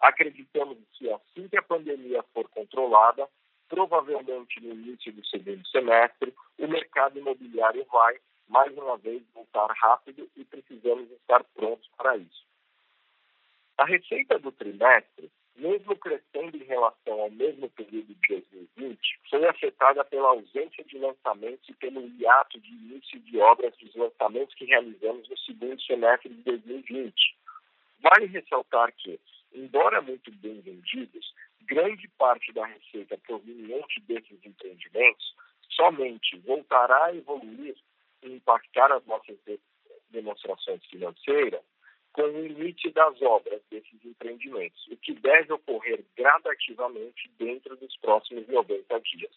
Acreditamos 0.00 0.78
que 0.92 1.10
assim 1.10 1.48
que 1.48 1.58
a 1.58 1.62
pandemia 1.62 2.22
for 2.34 2.48
controlada, 2.48 3.28
provavelmente 3.68 4.60
no 4.60 4.72
início 4.72 5.12
do 5.12 5.24
segundo 5.26 5.66
semestre, 5.68 6.34
o 6.58 6.66
mercado 6.66 7.18
imobiliário 7.18 7.84
vai, 7.90 8.18
mais 8.48 8.76
uma 8.76 8.96
vez, 8.96 9.22
voltar 9.34 9.70
rápido 9.70 10.28
e 10.36 10.44
precisamos 10.44 11.10
estar 11.10 11.44
prontos 11.54 11.88
para 11.96 12.16
isso. 12.16 12.46
A 13.76 13.84
receita 13.84 14.38
do 14.38 14.50
trimestre 14.50 15.30
mesmo 15.58 15.96
crescendo 15.96 16.56
em 16.56 16.64
relação 16.64 17.20
ao 17.20 17.30
mesmo 17.30 17.68
período 17.70 18.14
de 18.14 18.28
2020, 18.28 18.98
foi 19.28 19.44
afetada 19.46 20.04
pela 20.04 20.28
ausência 20.28 20.84
de 20.84 20.98
lançamentos 20.98 21.68
e 21.68 21.74
pelo 21.74 22.06
hiato 22.16 22.60
de 22.60 22.70
início 22.70 23.18
de 23.20 23.38
obras 23.38 23.76
dos 23.76 23.94
lançamentos 23.96 24.54
que 24.54 24.64
realizamos 24.64 25.28
no 25.28 25.38
segundo 25.38 25.80
semestre 25.82 26.28
de 26.28 26.42
2020. 26.42 27.12
Vale 28.00 28.26
ressaltar 28.26 28.92
que, 28.96 29.18
embora 29.52 30.00
muito 30.00 30.30
bem 30.36 30.60
vendidos, 30.60 31.34
grande 31.62 32.08
parte 32.16 32.52
da 32.52 32.64
receita 32.64 33.18
proveniente 33.18 34.00
desses 34.02 34.38
empreendimentos 34.44 35.34
somente 35.70 36.38
voltará 36.38 37.06
a 37.06 37.16
evoluir 37.16 37.76
e 38.22 38.32
impactar 38.32 38.92
as 38.92 39.04
nossas 39.06 39.36
demonstrações 40.10 40.84
financeiras 40.86 41.62
com 42.12 42.22
o 42.22 42.46
limite 42.46 42.90
das 42.90 43.20
obras 43.22 43.60
o 44.90 44.96
que 44.96 45.14
deve 45.14 45.52
ocorrer 45.52 46.04
gradativamente 46.16 47.30
dentro 47.38 47.76
dos 47.76 47.96
próximos 47.98 48.46
90 48.48 49.00
dias. 49.00 49.32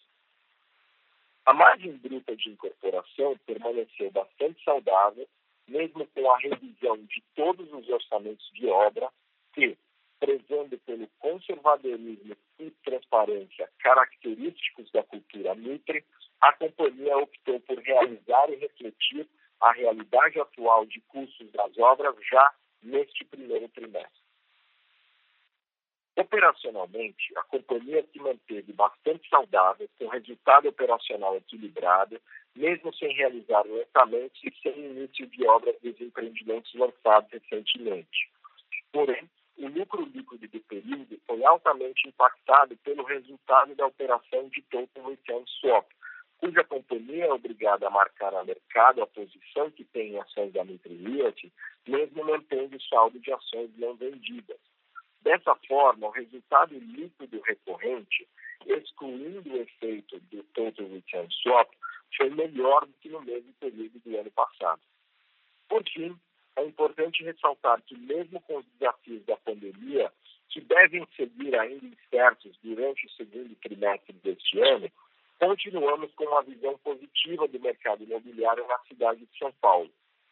A 1.44 1.52
margem 1.52 1.96
bruta 1.96 2.36
de 2.36 2.50
incorporação 2.50 3.36
permaneceu 3.46 4.10
bastante 4.10 4.62
saudável, 4.62 5.28
mesmo 5.66 6.06
com 6.08 6.30
a 6.30 6.38
revisão 6.38 6.96
de 6.98 7.22
todos 7.34 7.72
os 7.72 7.88
orçamentos 7.88 8.48
de 8.52 8.66
obra 8.66 9.08
que, 9.54 9.76
prezando 10.20 10.78
pelo 10.78 11.08
conservadorismo 11.18 12.36
e 12.58 12.70
transparência 12.84 13.68
característicos 13.80 14.90
da 14.92 15.02
cultura 15.02 15.54
Mitre, 15.54 16.04
a 16.40 16.52
companhia 16.52 17.18
optou 17.18 17.60
por 17.60 17.78
realizar 17.78 18.50
e 18.50 18.56
refletir 18.56 19.26
a 19.60 19.72
realidade 19.72 20.40
atual 20.40 20.84
de 20.86 21.00
custos 21.02 21.50
das 21.52 21.76
obras 21.78 22.14
já 22.30 22.54
neste 22.82 23.24
primeiro 23.24 23.68
trimestre. 23.68 24.21
Operacionalmente, 26.14 27.32
a 27.36 27.42
companhia 27.44 28.04
se 28.12 28.18
manteve 28.18 28.72
bastante 28.72 29.26
saudável, 29.30 29.88
com 29.98 30.08
resultado 30.08 30.68
operacional 30.68 31.36
equilibrado, 31.36 32.20
mesmo 32.54 32.92
sem 32.94 33.14
realizar 33.14 33.64
lançamentos 33.66 34.38
e 34.44 34.52
sem 34.62 34.78
início 34.78 35.26
de 35.26 35.46
obras 35.46 35.74
dos 35.82 35.98
empreendimentos 36.00 36.72
lançados 36.74 37.30
recentemente. 37.30 38.30
Porém, 38.92 39.28
o 39.56 39.68
lucro 39.68 40.04
líquido 40.04 40.48
do 40.48 40.60
período 40.60 41.18
foi 41.26 41.42
altamente 41.44 42.06
impactado 42.06 42.76
pelo 42.78 43.04
resultado 43.04 43.74
da 43.74 43.86
operação 43.86 44.48
de 44.48 44.60
Total 44.62 45.08
Return 45.08 45.44
Swap, 45.60 45.86
cuja 46.38 46.64
companhia 46.64 47.26
é 47.26 47.32
obrigada 47.32 47.86
a 47.86 47.90
marcar 47.90 48.34
a 48.34 48.44
mercado 48.44 49.02
a 49.02 49.06
posição 49.06 49.70
que 49.70 49.84
tem 49.84 50.14
em 50.14 50.20
ações 50.20 50.52
da 50.52 50.64
Mitre 50.64 50.92
mesmo 51.86 52.24
mantendo 52.24 52.76
o 52.76 52.82
saldo 52.82 53.18
de 53.20 53.32
ações 53.32 53.70
não 53.78 53.94
vendidas. 53.94 54.58
Dessa 55.22 55.54
forma, 55.68 56.08
o 56.08 56.10
resultado 56.10 56.74
líquido 56.74 57.40
recorrente, 57.42 58.26
excluindo 58.66 59.52
o 59.52 59.56
efeito 59.56 60.18
do 60.20 60.42
Total 60.54 60.86
Return 60.86 61.28
Swap, 61.42 61.70
foi 62.16 62.30
melhor 62.30 62.86
do 62.86 62.92
que 63.00 63.08
no 63.08 63.22
mesmo 63.22 63.52
período 63.60 64.00
do 64.00 64.18
ano 64.18 64.30
passado. 64.32 64.80
Por 65.68 65.82
fim, 65.88 66.16
é 66.56 66.64
importante 66.64 67.22
ressaltar 67.22 67.80
que, 67.82 67.96
mesmo 67.96 68.40
com 68.42 68.58
os 68.58 68.66
desafios 68.78 69.24
da 69.24 69.36
pandemia, 69.36 70.12
que 70.48 70.60
devem 70.60 71.06
seguir 71.16 71.56
ainda 71.58 71.86
incertos 71.86 72.58
durante 72.62 73.06
o 73.06 73.10
segundo 73.10 73.54
trimestre 73.56 74.12
deste 74.22 74.60
ano, 74.60 74.90
continuamos 75.38 76.12
com 76.14 76.24
uma 76.24 76.42
visão 76.42 76.76
positiva 76.78 77.48
do 77.48 77.58
mercado 77.60 78.02
imobiliário 78.04 78.66
na 78.66 78.78
cidade 78.80 79.20
de 79.24 79.38
São 79.38 79.52
Paulo, 79.60 79.90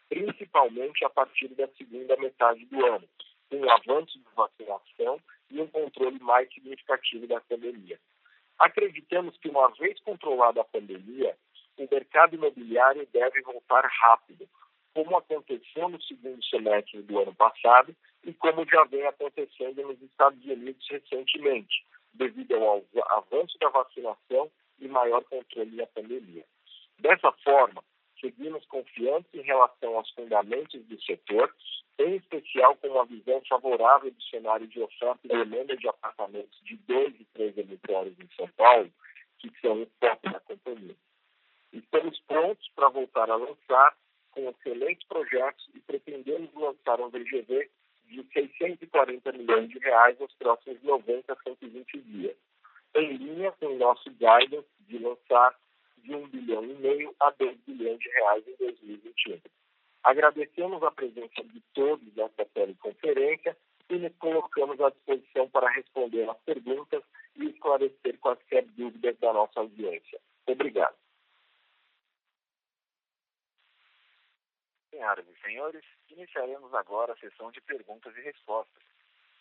principalmente 0.09 1.04
a 1.04 1.11
partir 1.11 1.49
da 1.49 1.68
segunda 1.68 2.16
metade 2.16 2.66
do 2.66 2.85
ano, 2.85 3.09
o 3.52 3.71
avanço 3.71 4.19
da 4.19 4.30
vacinação 4.35 5.21
e 5.50 5.61
um 5.61 5.66
controle 5.66 6.19
mais 6.21 6.52
significativo 6.52 7.26
da 7.26 7.40
pandemia. 7.40 7.99
Acreditamos 8.59 9.37
que, 9.38 9.49
uma 9.49 9.69
vez 9.71 9.99
controlada 10.00 10.61
a 10.61 10.64
pandemia, 10.64 11.37
o 11.76 11.88
mercado 11.90 12.35
imobiliário 12.35 13.09
deve 13.12 13.40
voltar 13.42 13.85
rápido, 13.87 14.49
como 14.95 15.16
aconteceu 15.16 15.88
no 15.88 16.00
segundo 16.02 16.42
semestre 16.45 17.01
do 17.03 17.18
ano 17.18 17.35
passado 17.35 17.94
e 18.25 18.33
como 18.35 18.66
já 18.68 18.85
vem 18.85 19.07
acontecendo 19.07 19.83
nos 19.83 20.01
Estados 20.03 20.44
Unidos 20.44 20.87
recentemente, 20.90 21.85
devido 22.12 22.55
ao 22.57 22.85
avanço 23.11 23.57
da 23.59 23.68
vacinação 23.70 24.51
e 24.79 24.88
maior 24.88 25.25
controle 25.25 25.77
da 25.77 25.87
pandemia. 25.87 26.44
Dessa 26.98 27.33
forma, 27.44 27.83
seguimos 28.20 28.64
confiantes 28.66 29.33
em 29.35 29.42
relação 29.42 29.96
aos 29.96 30.11
fundamentos 30.11 30.83
do 30.87 31.00
setor, 31.02 31.54
em 31.98 32.16
especial 32.16 32.76
com 32.76 32.88
uma 32.88 33.04
visão 33.04 33.42
favorável 33.48 34.11
do 34.11 34.22
cenário 34.24 34.66
de 34.66 34.80
oferta 34.80 35.20
e 35.24 35.28
demanda 35.28 35.76
de 35.76 35.88
apartamentos 35.88 36.61
de 36.64 36.76
dois 36.76 37.14
e 37.18 37.24
três 37.33 37.54
dormitórios 37.54 38.18
em 38.18 38.28
São 38.37 38.48
Paulo, 38.56 38.90
que 39.38 39.50
são 39.61 39.83
o 39.83 39.87
foco 39.98 40.30
da 40.30 40.40
companhia. 40.40 40.96
Estamos 41.72 42.18
prontos 42.26 42.68
para 42.74 42.88
voltar 42.88 43.30
a 43.30 43.37
lançar 43.37 43.96
com 44.33 44.48
excelentes 44.48 45.06
projetos 45.06 45.68
e 45.74 45.80
pretendemos 45.80 46.52
lançar 46.54 47.00
um 47.00 47.09
VGV 47.09 47.70
de 48.06 48.22
640 48.33 49.33
milhões 49.33 49.68
de 49.68 49.78
reais 49.78 50.18
nos 50.18 50.33
próximos 50.35 50.83
90 50.83 51.33
a 51.33 51.37
120 51.42 52.00
dias 52.02 52.37
em 52.94 53.16
linha 53.16 53.52
com 53.52 53.66
o 53.66 53.78
nosso 53.78 54.11
guidance 54.11 54.68
de 54.80 54.98
lançar 54.98 55.54
de 56.03 56.15
1 56.15 56.29
bilhão 56.29 56.65
e 56.65 56.75
meio 56.75 57.15
a 57.21 57.31
2 57.31 57.57
bilhões 57.67 57.99
de 57.99 58.09
reais 58.09 58.47
em 58.47 58.57
2021. 58.57 59.41
Agradecemos 60.03 60.83
a 60.83 60.91
presença 60.91 61.43
de 61.45 61.61
todos 61.75 62.15
nesta 62.15 62.45
teleconferência 62.47 63.57
e 63.91 63.99
nos 63.99 64.17
colocamos 64.17 64.81
à 64.81 64.91
disposição 64.91 65.49
para 65.51 65.71
responder 65.71 66.29
às 66.29 66.39
perguntas 66.39 67.03
e 67.37 67.47
esclarecer 67.47 68.19
quaisquer 68.19 68.65
dúvidas 68.69 69.19
da 69.19 69.33
nossa 69.33 69.61
audiência. 69.61 70.21
Obrigado. 70.47 70.97
Senhoras 74.91 75.27
e 75.29 75.41
senhores, 75.43 75.85
iniciaremos 76.11 76.73
agora 76.75 77.13
a 77.13 77.17
sessão 77.17 77.51
de 77.51 77.61
perguntas 77.61 78.17
e 78.17 78.21
respostas. 78.21 78.83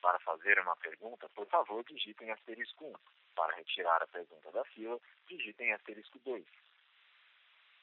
Para 0.01 0.19
fazer 0.19 0.57
uma 0.59 0.75
pergunta, 0.77 1.27
por 1.35 1.45
favor, 1.47 1.83
digitem 1.83 2.31
asterisco 2.31 2.85
1. 2.85 2.93
Para 3.39 3.55
retirar 3.55 4.03
a 4.03 4.07
pergunta 4.07 4.51
da 4.51 4.65
fila, 4.65 4.99
digitem 5.29 5.71
asterisco 5.71 6.19
2. 6.25 6.45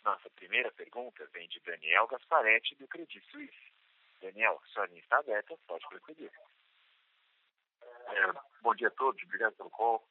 Nossa 0.05 0.29
primeira 0.29 0.71
pergunta 0.73 1.27
vem 1.33 1.49
de 1.49 1.59
Daniel 1.61 2.07
Gasparetti, 2.09 2.75
do 2.75 2.87
Credit 2.87 3.25
Suisse. 3.31 3.73
Daniel, 4.21 4.61
sua 4.67 4.85
linha 4.85 5.01
está 5.01 5.17
aberta, 5.17 5.57
pode 5.67 5.89
prosseguir. 5.89 6.31
É, 7.81 8.33
bom 8.61 8.75
dia 8.75 8.89
a 8.89 8.91
todos, 8.91 9.23
obrigado 9.23 9.57
pelo 9.57 9.71
call. 9.71 10.07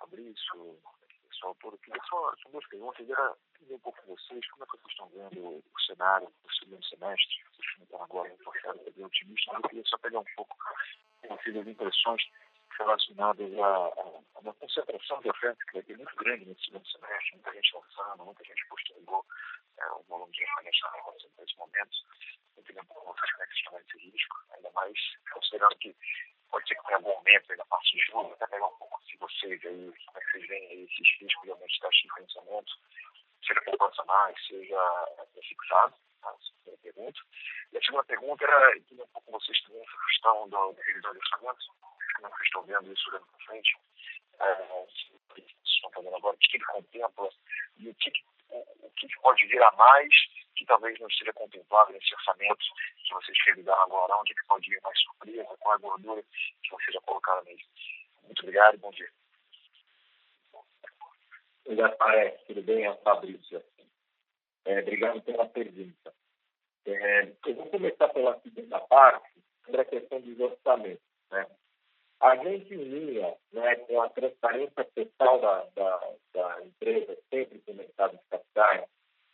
Fabrício, 0.00 0.82
pessoal 1.28 1.54
todo. 1.60 1.78
Queria 1.78 2.02
só, 2.08 2.34
só 2.42 2.48
duas 2.48 2.66
perguntas. 2.66 3.08
Era 3.08 3.36
entender 3.54 3.74
um 3.74 3.78
pouco 3.78 4.02
com 4.02 4.16
vocês, 4.16 4.50
como 4.50 4.64
é 4.64 4.66
que 4.66 4.78
vocês 4.78 4.90
estão 4.90 5.08
vendo 5.10 5.62
o 5.64 5.80
cenário 5.80 6.26
do 6.42 6.52
segundo 6.52 6.84
semestre? 6.86 7.44
Vocês 7.54 7.82
estão 7.82 8.02
agora 8.02 8.36
forçado 8.42 8.80
para 8.80 8.90
bem 8.90 9.04
otimista, 9.04 9.52
mas 9.52 9.62
eu 9.62 9.68
queria 9.68 9.84
só 9.86 9.98
pegar 9.98 10.18
um 10.18 10.34
pouco 10.34 10.56
tive 11.46 11.60
as 11.60 11.66
impressões 11.66 12.22
relacionadas 12.78 13.58
à, 13.58 14.40
uma 14.40 14.54
concentração 14.54 15.20
de 15.20 15.30
oferta 15.30 15.64
que 15.66 15.72
vai 15.74 15.82
ter 15.82 15.96
muito 15.96 16.16
grande 16.16 16.44
nesse 16.44 16.64
segundo 16.66 16.86
semestre, 16.88 17.32
muita 17.34 17.52
gente 17.52 17.74
lançando, 17.74 18.24
muita 18.24 18.44
gente 18.44 18.68
postergou 18.68 19.24
é, 19.78 19.90
o 19.92 20.02
volume 20.08 20.32
de 20.32 20.44
também 20.82 21.00
acontecendo 21.00 21.32
nesse 21.38 21.56
momento. 21.56 21.96
Um 22.56 22.62
vocês 22.62 23.32
como 23.32 23.42
é 23.42 23.46
que 23.46 23.54
estão 23.54 23.78
esse 23.78 23.98
risco, 23.98 24.36
ainda 24.50 24.70
mais 24.72 24.98
considerando 25.32 25.76
que 25.76 25.96
pode 26.50 26.68
ser 26.68 26.74
que 26.76 26.82
tenha 26.84 26.96
algum 26.96 27.10
aumento 27.10 27.52
aí 27.52 27.58
na 27.58 27.64
parte 27.66 27.96
de 27.96 28.04
julho, 28.06 28.32
até 28.32 28.46
pegar 28.46 28.66
um 28.66 28.76
pouco 28.78 29.00
de 29.06 29.16
vocês 29.18 29.64
aí, 29.64 29.92
como 30.06 30.18
é 30.18 30.20
que 30.20 30.30
vocês 30.30 30.48
veem 30.48 30.84
esses 30.84 31.20
riscos 31.20 31.42
de 31.42 31.50
aumento 31.50 31.72
de 31.72 31.80
taxa 31.80 32.02
de 32.02 32.14
financiamento, 32.14 32.72
seja 33.46 33.60
poupança 33.62 34.04
mais, 34.04 34.46
seja 34.46 35.08
fixado 35.42 35.94
primeira 36.66 36.82
pergunta. 36.82 37.20
E 37.72 37.78
a 37.78 37.80
segunda 37.80 38.04
pergunta 38.04 38.44
era 38.44 38.76
entender 38.76 39.02
um 39.02 39.08
pouco 39.08 39.32
vocês 39.32 39.62
também 39.62 39.82
essa 39.82 40.06
questão 40.06 40.48
do, 40.48 40.72
revisão 40.72 41.12
de 41.12 41.18
orçamento, 41.18 41.58
é 41.58 41.95
que 42.16 42.22
vocês 42.22 42.46
estão 42.46 42.62
vendo 42.62 42.92
isso 42.92 43.08
olhando 43.10 43.26
para 43.26 43.46
frente, 43.46 43.76
é, 44.40 44.86
estão 45.64 45.90
fazendo 45.90 46.16
agora, 46.16 46.34
o 46.34 46.38
que 46.38 46.56
ele 46.56 46.64
contempla 46.64 47.28
e 47.78 47.88
o 47.88 47.94
que, 47.94 48.12
o, 48.50 48.86
o 48.86 48.90
que 48.96 49.08
pode 49.20 49.46
vir 49.46 49.62
a 49.62 49.72
mais 49.72 50.14
que 50.56 50.64
talvez 50.64 50.98
não 50.98 51.08
esteja 51.08 51.32
contemplado 51.34 51.92
nesse 51.92 52.14
orçamento 52.14 52.64
que 53.04 53.14
vocês 53.14 53.36
revisaram 53.46 53.82
agora, 53.82 54.16
onde 54.16 54.34
que 54.34 54.46
pode 54.46 54.68
vir 54.68 54.80
mais 54.82 54.98
surpresa, 55.00 55.56
qual 55.60 55.74
é 55.74 55.76
a 55.76 55.80
gordura 55.80 56.22
que 56.62 56.70
vocês 56.70 56.94
já 56.94 57.00
colocaram 57.02 57.44
nele. 57.44 57.64
Muito 58.22 58.40
obrigado 58.40 58.74
e 58.74 58.78
bom 58.78 58.90
dia. 58.90 59.10
Obrigado, 61.64 61.96
parece. 61.96 62.44
Tudo 62.46 62.62
bem? 62.62 62.86
É 62.86 62.94
Fabrício. 62.96 63.62
É, 64.64 64.80
obrigado 64.80 65.20
pela 65.22 65.46
pergunta. 65.46 66.14
É, 66.86 67.32
eu 67.46 67.54
vou 67.54 67.66
começar 67.66 68.08
pela 68.08 68.40
segunda 68.40 68.80
parte, 68.80 69.42
sobre 69.64 69.80
a 69.80 69.84
questão 69.84 70.20
dos 70.20 70.40
orçamentos. 70.40 71.04
Né? 71.30 71.46
A 72.20 72.36
gente 72.36 72.74
unia 72.74 73.36
né, 73.52 73.76
com 73.76 74.00
a 74.00 74.08
transparência 74.08 74.84
total 74.94 75.40
da, 75.40 75.64
da, 75.74 76.12
da 76.32 76.64
empresa, 76.64 77.16
sempre 77.30 77.58
com 77.60 77.72
o 77.72 77.76
mercado 77.76 78.16
de 78.16 78.22
capitais, 78.30 78.84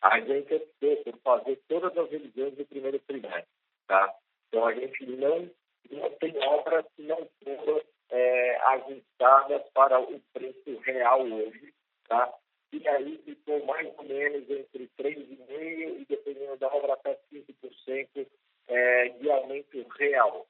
a 0.03 0.21
gente 0.21 0.55
optou 0.55 0.97
por 1.05 1.19
fazer 1.19 1.61
todas 1.69 1.97
as 1.97 2.11
revisões 2.11 2.55
do 2.57 2.65
primeiro 2.67 2.99
trimestre. 3.01 3.47
Tá? 3.87 4.13
Então, 4.49 4.67
a 4.67 4.75
gente 4.75 5.07
não, 5.07 5.51
não 5.91 6.11
tem 6.19 6.37
obras 6.45 6.85
que 6.97 7.03
não 7.03 7.29
foram 7.45 7.81
é, 8.11 8.57
ajustadas 8.75 9.63
para 9.73 10.01
o 10.01 10.21
preço 10.33 10.79
real 10.81 11.23
hoje, 11.23 11.73
tá? 12.09 12.33
E 12.73 12.89
aí 12.89 13.19
ficou 13.25 13.65
mais 13.65 13.87
ou 13.99 14.05
menos 14.05 14.49
entre 14.51 14.91
3,5% 14.99 16.01
e, 16.01 16.07
dependendo 16.09 16.57
da 16.57 16.69
obra, 16.69 16.95
até 16.95 17.19
5% 17.33 18.27
é, 18.69 19.09
de 19.09 19.31
aumento 19.31 19.87
real 19.99 20.47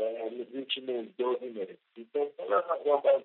é, 0.00 0.30
nos 0.30 0.52
últimos 0.54 1.08
12 1.16 1.50
meses. 1.50 1.78
Então, 1.96 2.30
todas 2.36 2.70
as 2.70 2.86
obras 2.86 3.24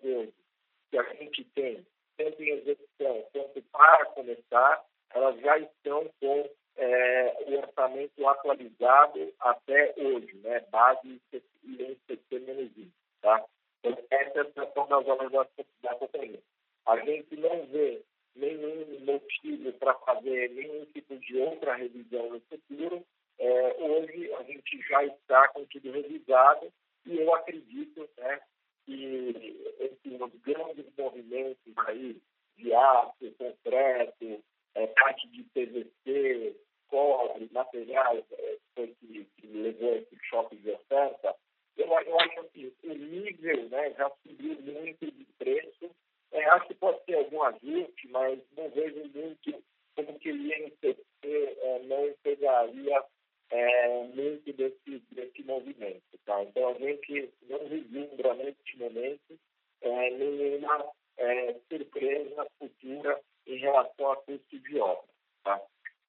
que 0.91 0.97
a 0.97 1.03
gente 1.15 1.43
tem, 1.55 1.85
tanto 2.17 2.43
em 2.43 2.49
execução 2.49 3.25
quanto 3.33 3.61
para 3.71 4.05
começar, 4.07 4.85
elas 5.13 5.39
já 5.39 5.57
estão 5.57 6.09
com 6.19 6.49
é, 6.77 7.35
o 7.47 7.57
orçamento 7.57 8.27
atualizado 8.27 9.33
até 9.39 9.93
hoje, 9.97 10.35
né? 10.43 10.59
base 10.69 11.21
e 11.63 11.67
INCC-1, 11.67 12.87
tá? 13.21 13.45
Então, 13.83 14.03
essa 14.09 14.39
é 14.39 14.41
a 14.41 14.45
situação 14.45 14.87
das 14.87 15.07
obras 15.07 15.31
da, 15.31 15.47
da 15.83 15.95
companhia. 15.95 16.39
A 16.85 16.97
gente 16.97 17.35
não 17.37 17.65
vê 17.67 18.01
nenhum 18.35 18.99
motivo 19.05 19.71
para 19.73 19.93
fazer 19.95 20.49
nenhum 20.51 20.85
tipo 20.85 21.17
de 21.17 21.37
outra 21.37 21.75
revisão 21.75 22.29
no 22.29 22.39
futuro. 22.41 23.05
É, 23.37 23.75
hoje 23.79 24.33
a 24.33 24.43
gente 24.43 24.81
já 24.87 25.03
está 25.03 25.47
com 25.49 25.65
tudo 25.65 25.91
revisado 25.91 26.71
e 27.05 27.17
eu 27.17 27.33
acredito 27.33 28.09
né, 28.17 28.41
que 28.85 29.75
esses 29.79 30.41
grandes 30.41 30.85
movimentos 30.97 31.73
aí 31.87 32.21
de 32.57 32.73
aço, 32.73 33.31
concreto, 33.37 34.43
é, 34.75 34.87
parte 34.87 35.27
de 35.29 35.43
PVC, 35.43 36.55
cobre, 36.87 37.49
materiais 37.51 38.23
é, 38.31 38.57
que, 38.87 39.25
que 39.37 39.47
levou 39.47 39.95
esse 39.95 40.17
choque 40.25 40.55
de 40.57 40.71
oferta, 40.71 41.35
eu, 41.77 41.87
eu 41.87 42.19
acho 42.19 42.43
que 42.53 42.73
o 42.83 42.93
nível 42.93 43.69
né, 43.69 43.93
já 43.97 44.09
subiu 44.23 44.57
muito 44.61 45.11
de 45.11 45.25
preço. 45.37 45.91
É, 46.31 46.43
acho 46.45 46.67
que 46.67 46.73
pode 46.75 46.99
ter 47.05 47.15
algum 47.15 47.43
ajuste, 47.43 48.07
mas 48.09 48.39
não 48.57 48.69
vejo 48.69 49.09
muito 49.13 49.63
como 49.95 50.19
que 50.19 50.31
o 50.31 50.35
INCC 50.35 50.97
é, 51.23 51.79
não 51.83 52.13
pegaria 52.23 53.03
é, 53.49 54.03
muito 54.03 54.53
desse, 54.53 54.99
desse 55.11 55.43
movimento. 55.43 56.03
Tá? 56.25 56.43
Então, 56.43 56.69
a 56.69 56.73
gente 56.73 57.33
não 57.49 57.59
vislumbra 57.67 58.33
neste 58.35 58.77
momento 58.77 59.39
é, 59.81 60.09
nenhuma 60.11 60.91
é, 61.17 61.55
surpresa 61.69 62.47
futura 62.57 63.21
em 63.47 63.57
relação 63.57 64.11
a 64.11 64.17
custo 64.17 64.59
de 64.59 64.79
obra. 64.79 65.07
Tá? 65.43 65.61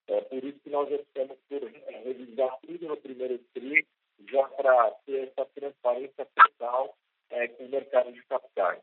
É 0.09 0.21
por 0.23 0.45
isso 0.45 0.59
que 0.61 0.71
nós 0.71 0.91
optamos 0.91 1.37
por 1.49 1.63
revisar 2.05 2.59
tudo 2.61 2.89
no 2.89 2.97
primeiro 2.97 3.39
TRI, 3.53 3.87
já 4.31 4.49
para 4.49 4.91
ter 5.05 5.29
essa 5.29 5.45
transparência 5.47 6.27
total 6.35 6.97
é, 7.31 7.49
com 7.49 7.65
o 7.65 7.69
mercado 7.69 8.13
de 8.13 8.23
capitais. 8.25 8.81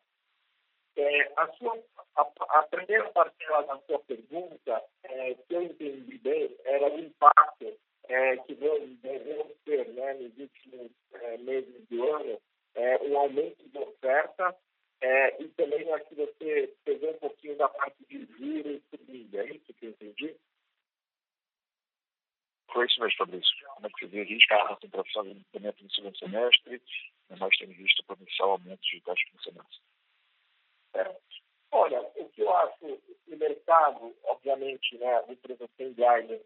É, 0.96 1.32
a, 1.38 1.48
sua, 1.54 1.80
a, 2.16 2.22
a, 2.22 2.64
primeira 2.64 3.10
parcela 3.10 3.64
da 3.64 3.80
sua 3.80 4.00
pergunta, 4.00 4.84
é, 5.04 5.34
que 5.34 5.54
eu 5.56 5.64
entendi 5.64 6.18
bem, 6.20 6.56
era 6.66 6.94
o 6.94 7.00
impacto 7.00 7.80
é, 8.10 8.38
que 8.38 8.54
devemos 8.54 9.58
ter 9.66 9.88
né, 9.88 10.14
nos 10.14 10.38
últimos 10.38 10.92
é, 11.14 11.38
meses 11.38 11.88
do 11.90 12.14
ano, 12.14 12.40
é, 12.76 12.98
um 13.04 13.18
aumento 13.18 13.68
de 13.70 13.78
oferta 13.78 14.56
é, 15.02 15.42
e 15.42 15.48
também 15.50 15.92
acho 15.94 16.06
que 16.06 16.16
você 16.16 16.74
pegou 16.86 17.12
um 17.12 17.18
pouquinho 17.20 17.58
da 17.58 17.68
parte 17.70 17.98
de 18.06 18.26
juros 18.26 18.82
subindo, 18.90 19.40
é 19.40 19.46
isso 19.48 19.74
que 19.74 19.86
eu 19.88 19.90
entendi? 19.90 20.36
Foi 22.74 22.88
isso 22.88 23.00
mesmo, 23.00 23.18
Fabrício. 23.18 23.68
Como 23.76 23.88
é 23.88 23.90
que 23.90 24.00
você 24.00 24.08
vê 24.08 24.24
risco 24.24 24.54
a 24.54 24.68
concentração 24.70 25.24
de 25.24 25.32
incremento 25.32 25.84
no 25.84 25.92
segundo 25.92 26.18
semestre, 26.18 26.82
nós 27.30 27.56
temos 27.58 27.78
visto 27.78 28.04
potencial 28.06 28.52
aumento 28.52 28.82
de 28.82 29.02
taxa 29.02 29.24
de 29.32 29.44
semestre. 29.44 29.82
É. 30.96 31.16
Olha, 31.72 32.02
o 32.16 32.30
que 32.30 32.42
eu 32.42 32.56
acho, 32.56 32.86
o 33.28 33.36
mercado, 33.36 34.16
obviamente, 34.24 34.98
né, 34.98 35.18
a 35.18 35.32
empresa 35.32 35.68
tem 35.78 35.94
guidance 35.94 36.46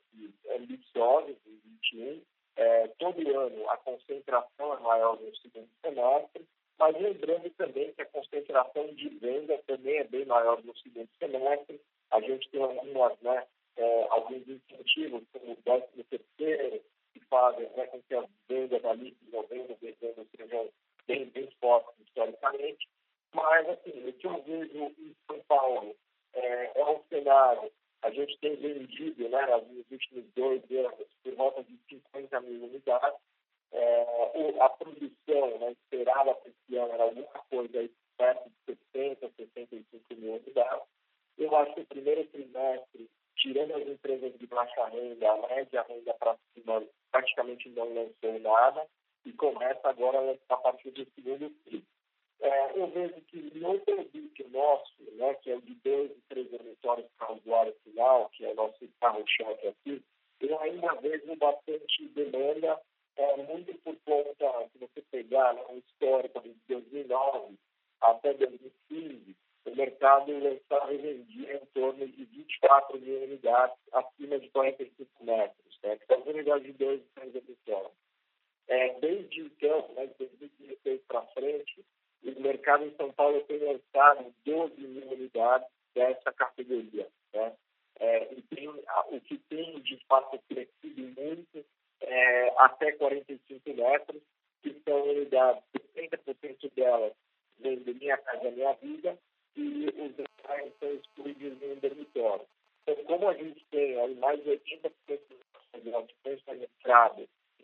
ambiciosa 0.56 1.32
em 1.46 1.60
21, 1.92 2.22
é, 2.56 2.88
todo 3.00 3.40
ano 3.40 3.70
a 3.70 3.78
concentração 3.78 4.74
é 4.74 4.80
maior 4.80 5.20
no 5.20 5.36
segundo 5.38 5.70
semestre, 5.82 6.48
mas 6.80 7.00
lembrando 7.00 7.50
também 7.52 7.92
que 7.94 8.02
a 8.02 8.06
concentração 8.06 8.88
de 8.94 9.10
venda 9.10 9.58
também 9.66 9.98
é 9.98 10.04
bem 10.04 10.26
maior 10.26 10.64
no 10.64 10.76
segundo 10.78 11.10
semestre. 11.20 11.82
A 12.12 12.22
gente 12.22 12.50
tem 12.50 12.62
algumas, 12.62 13.20
né, 13.22 13.46
é, 13.78 14.08
alguns 14.10 14.48
incentivos, 14.48 15.24
como 15.32 15.54
o 15.54 15.58
décimo 15.66 16.04
terceiro, 16.06 16.82
que 17.14 17.20
fazem 17.22 17.70
né, 17.76 17.88
com 17.88 18.02
que 18.02 18.16
as 18.16 18.26
vendas 18.48 18.84
ali 18.86 19.12
de 19.12 19.32
novembro 19.32 19.78
dezembro 19.82 20.28
sejam 20.36 20.70
bem, 21.08 21.26
bem 21.26 21.50
fortes 21.60 21.94
historicamente. 22.00 22.88
Mas, 23.34 23.70
assim, 23.70 24.08
o 24.08 24.14
que 24.14 24.28
eu 24.28 24.42
vejo 24.44 24.96
em 25.00 25.16
São 25.28 25.40
Paulo 25.48 25.96
é, 26.34 26.80
é 26.80 26.86
um 26.86 27.02
cenário, 27.10 27.72
a 28.02 28.12
gente 28.12 28.38
tem 28.40 28.56
vendido, 28.56 29.28
né, 29.30 29.46
nos 29.68 29.92
últimos 29.92 30.26
dois 30.36 30.62
anos, 30.72 31.08
por 31.24 31.36
volta 31.36 31.64
de 31.64 31.78
50 31.90 32.42
mil 32.42 32.64
unidades. 32.64 33.20
É, 33.72 34.62
a 34.62 34.70
produção 34.70 35.58
né, 35.60 35.72
esperada 35.72 36.34
para 36.36 36.50
esse 36.50 36.78
ano 36.78 36.94
era 36.94 37.04
alguma 37.04 37.28
coisa 37.50 37.80
aí, 37.80 37.92
perto 38.18 38.50
de 38.50 38.78
60, 38.94 39.30
65 39.36 40.16
mil 40.16 40.36
unidades. 40.36 40.88
Eu 41.38 41.56
acho 41.56 41.74
que 41.74 41.82
o 41.82 41.88
primeiro 41.88 42.26
trimestre, 42.28 43.10
tirando 43.36 43.76
as 43.76 43.88
empresas 43.88 44.38
de 44.38 44.48
baixa 44.48 44.86
renda, 44.86 45.32
a 45.32 45.48
média 45.48 45.82
renda 45.84 46.14
para 46.14 46.38
cima 46.54 46.84
praticamente 47.12 47.70
não 47.70 47.94
lançou 47.94 48.40
nada 48.40 48.88
e 49.26 49.34
começa 49.34 49.90
agora 49.90 50.40
a 50.50 50.58
partir 50.58 50.92
do 50.92 51.06
segundo 51.14 51.50
trimestre. 51.66 51.98
É, 52.40 52.80
eu 52.80 52.88
vejo 52.88 53.20
que 53.22 53.38
no 53.58 53.80
produto 53.80 54.50
nosso, 54.50 54.94
né, 55.14 55.34
que 55.36 55.52
é 55.52 55.56
o 55.56 55.62
de 55.62 55.74
dois 55.84 56.12
e 56.12 56.22
três 56.30 56.50
dormitórios 56.52 57.08
para 57.18 57.34
o 57.34 57.38
usuário 57.38 57.76
final, 57.84 58.30
que 58.30 58.46
é 58.46 58.52
o 58.52 58.56
nosso 58.56 58.88
carro-chefe 59.02 59.68
aqui, 59.68 60.04
eu 60.42 60.60
ainda 60.60 60.94
vejo 60.96 61.36
bastante 61.36 62.08
demanda, 62.10 62.80
é, 63.16 63.38
muito 63.38 63.74
por 63.80 63.96
conta, 64.06 64.70
se 64.72 64.78
você 64.78 65.02
pegar 65.10 65.56
né, 65.56 65.66
um 65.70 65.78
histórico 65.80 66.40
de 66.42 66.56
2009 66.68 67.56
até 68.02 68.34
2015, 68.36 69.36
o 69.66 69.76
mercado 69.76 70.32
estava 70.32 70.94
vendia 70.94 71.56
em 71.56 71.66
torno 71.74 72.08
de 72.08 72.24
24 72.24 73.00
mil 73.00 73.24
unidades 73.24 73.78
acima 73.92 74.40
de 74.40 74.48
45 74.50 75.24
metros, 75.24 75.80
né, 75.84 75.98
que 75.98 76.06
são 76.06 76.22
unidades 76.22 76.68
de 76.68 76.74
dois 76.74 77.02
e 77.02 77.06
três 77.16 77.34
dormitórios. 77.34 77.98
É, 78.68 79.00
desde 79.00 79.42
então, 79.42 79.88
né, 79.96 80.06
de 80.06 80.14
2016 80.14 81.02
para 81.08 81.22
frente, 81.28 81.84
o 82.24 82.42
mercado 82.42 82.84
em 82.84 82.96
São 82.96 83.12
Paulo 83.12 83.42
tem 83.42 83.60
lançado 83.60 84.34
12 84.46 84.82
mil 84.82 85.08
unidades 85.08 85.68
dessa 85.94 86.32
categoria. 86.34 87.08
Né? 87.34 87.54
É, 88.00 88.34
e 88.34 88.42
tem, 88.44 88.68
o 89.52 89.56
que 89.56 89.56
tem, 89.56 89.82
de 89.82 90.06
fato, 90.08 90.40
crescido 90.50 91.22
muito 91.22 91.66
é, 92.02 92.54
até 92.58 92.92
45 92.94 93.74
metros, 93.74 94.22
que 94.62 94.76
são 94.86 95.04
unidades, 95.04 95.64
70% 95.96 96.74
delas 96.76 97.14
vêm 97.60 97.80
de 97.80 97.94
Minha 97.94 98.18
Casa 98.18 98.52
Minha 98.52 98.74
Vida, 98.74 99.18
e 99.56 99.88
os 99.88 100.16
demais 100.16 100.74
são 100.80 100.94
excluídos 100.94 101.62
em 101.62 101.72
um 101.72 101.80
dormitório. 101.80 102.46
Então, 102.88 103.04
como 103.06 103.28
a 103.30 103.34
gente 103.34 103.66
tem 103.72 104.00
aí, 104.00 104.16
mais 104.16 104.44
de 104.44 104.52
80% 104.52 104.92
do 105.84 105.92
nosso 105.92 106.14
pensamento 106.24 106.70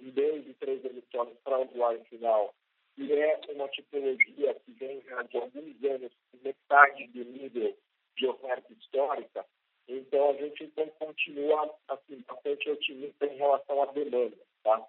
em 0.02 0.10
dois 0.10 0.48
e 0.48 0.54
três 0.56 0.82
dormitórios 0.82 1.38
para 1.44 1.60
o 1.60 1.70
usuário 1.70 2.04
final 2.06 2.54
que 2.96 3.12
é 3.12 3.40
uma 3.50 3.68
tipologia 3.70 4.54
que 4.54 4.72
vem 4.74 5.02
já 5.02 5.24
de 5.24 5.38
alguns 5.38 5.84
anos, 5.84 6.12
metade 6.44 7.08
do 7.08 7.24
nível 7.26 7.76
de 8.16 8.28
oferta 8.28 8.72
histórica. 8.74 9.46
Então, 9.88 10.30
a 10.30 10.34
gente 10.34 10.64
então, 10.64 10.88
continua 11.00 11.76
assim, 11.90 12.24
bastante 12.28 12.70
otimista 12.70 13.26
em 13.26 13.38
relação 13.38 13.84
à 13.84 13.86
demanda. 13.88 14.38
Tá? 14.64 14.88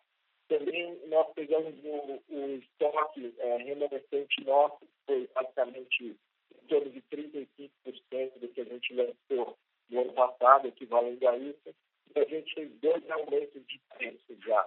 Também 0.48 0.96
nós 1.08 1.32
pegamos 1.34 1.74
o, 1.82 2.22
o 2.28 2.46
estoque 2.56 3.34
é, 3.38 3.56
remanescente 3.56 4.44
nosso, 4.44 4.78
que 4.80 4.88
foi 5.06 5.28
basicamente 5.34 6.04
em 6.04 6.66
torno 6.68 6.90
de 6.90 7.02
35% 7.02 8.38
do 8.38 8.48
que 8.48 8.60
a 8.60 8.64
gente 8.64 8.94
lançou 8.94 9.56
no 9.90 10.00
ano 10.00 10.12
passado, 10.12 10.68
equivalendo 10.68 11.28
a 11.28 11.36
isso. 11.36 11.74
E 12.14 12.20
a 12.20 12.24
gente 12.24 12.54
fez 12.54 12.70
dois 12.80 13.10
aumentos 13.10 13.66
de 13.66 13.80
preço 13.96 14.36
já 14.46 14.66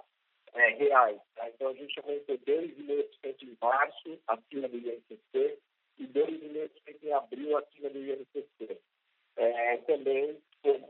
é, 0.54 0.68
reais. 0.70 1.20
Tá? 1.34 1.48
Então, 1.48 1.68
a 1.68 1.74
gente 1.74 1.98
aumentou 2.00 2.38
2,5% 2.38 3.42
em 3.42 3.56
março, 3.60 4.20
acima 4.26 4.68
do 4.68 4.76
INCC, 4.76 5.58
e 5.98 6.06
2,5% 6.06 6.70
em 7.02 7.12
abril, 7.12 7.56
acima 7.56 7.88
do 7.90 7.98
INCC. 7.98 8.78
É, 9.38 9.76
também, 9.78 10.36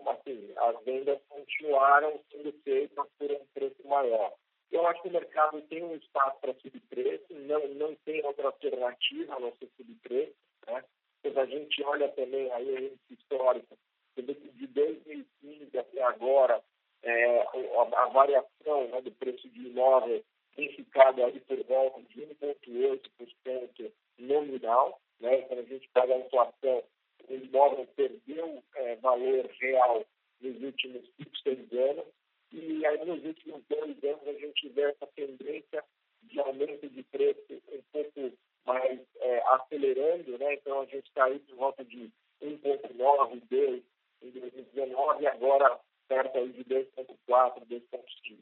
assim, 0.06 0.52
as 0.56 0.84
vendas 0.84 1.20
continuaram 1.28 2.18
sendo 2.30 2.52
feitas 2.64 3.06
por 3.18 3.30
um 3.30 3.46
preço 3.52 3.86
maior. 3.86 4.32
Eu 4.72 4.86
acho 4.86 5.02
que 5.02 5.08
o 5.08 5.12
mercado 5.12 5.60
tem 5.62 5.84
um 5.84 5.94
espaço 5.94 6.40
para 6.40 6.54
subir 6.54 6.80
preço, 6.88 7.26
não, 7.30 7.68
não 7.68 7.94
tem 8.06 8.24
outra 8.24 8.46
alternativa 8.46 9.34
a 9.34 9.40
não 9.40 9.52
ser 9.56 9.68
subir 9.76 9.96
preço. 10.02 10.34
Né? 10.66 10.82
Quando 11.22 11.38
a 11.38 11.46
gente 11.46 11.82
olha 11.84 12.08
também 12.08 12.50
aí 12.52 12.70
o 12.70 12.78
índice 12.78 13.14
histórico, 13.14 13.78
de 14.16 14.66
2015 14.66 15.78
até 15.78 16.02
agora, 16.02 16.62
é, 17.02 17.40
a, 17.42 18.02
a, 18.02 18.06
variação 18.06 18.88
né, 18.88 19.00
do 19.02 19.12
preço 19.12 19.48
de 19.48 19.68
imóvel 19.68 20.24
tem 20.56 20.72
ficado 20.72 21.22
ali 21.22 21.38
por 21.40 21.62
volta 21.64 22.02
de 22.02 22.22
1,8% 22.22 23.92
nominal, 24.18 25.00
né? 25.20 25.42
Quando 25.42 25.60
a 25.60 25.64
gente 25.64 25.88
pega 25.90 26.14
a 26.14 26.18
inflação, 26.18 26.82
o 27.28 27.34
imóvel 27.34 27.86
perdeu 27.96 28.62
é, 28.76 28.96
valor 28.96 29.46
real 29.60 30.04
nos 30.40 30.62
últimos 30.62 31.06
5, 31.16 31.38
6 31.42 31.72
anos, 31.72 32.06
e 32.52 32.86
aí 32.86 33.04
nos 33.04 33.24
últimos 33.24 33.62
dois 33.68 34.04
anos 34.04 34.28
a 34.28 34.32
gente 34.32 34.68
vê 34.70 34.82
essa 34.82 35.06
tendência 35.08 35.84
de 36.22 36.40
aumento 36.40 36.88
de 36.88 37.02
preço 37.04 37.62
um 37.70 37.82
pouco 37.92 38.32
mais 38.64 39.00
é, 39.20 39.42
acelerando, 39.54 40.38
né? 40.38 40.54
Então 40.54 40.80
a 40.80 40.84
gente 40.86 41.06
está 41.06 41.24
aí 41.24 41.38
por 41.40 41.56
volta 41.56 41.84
de 41.84 42.10
1,9, 42.42 43.42
2 43.50 43.82
em 44.22 44.30
2019 44.30 45.22
e 45.22 45.26
agora 45.26 45.80
perto 46.08 46.38
aí 46.38 46.48
de 46.52 46.64
2,4, 46.64 47.66
2,5. 47.66 48.38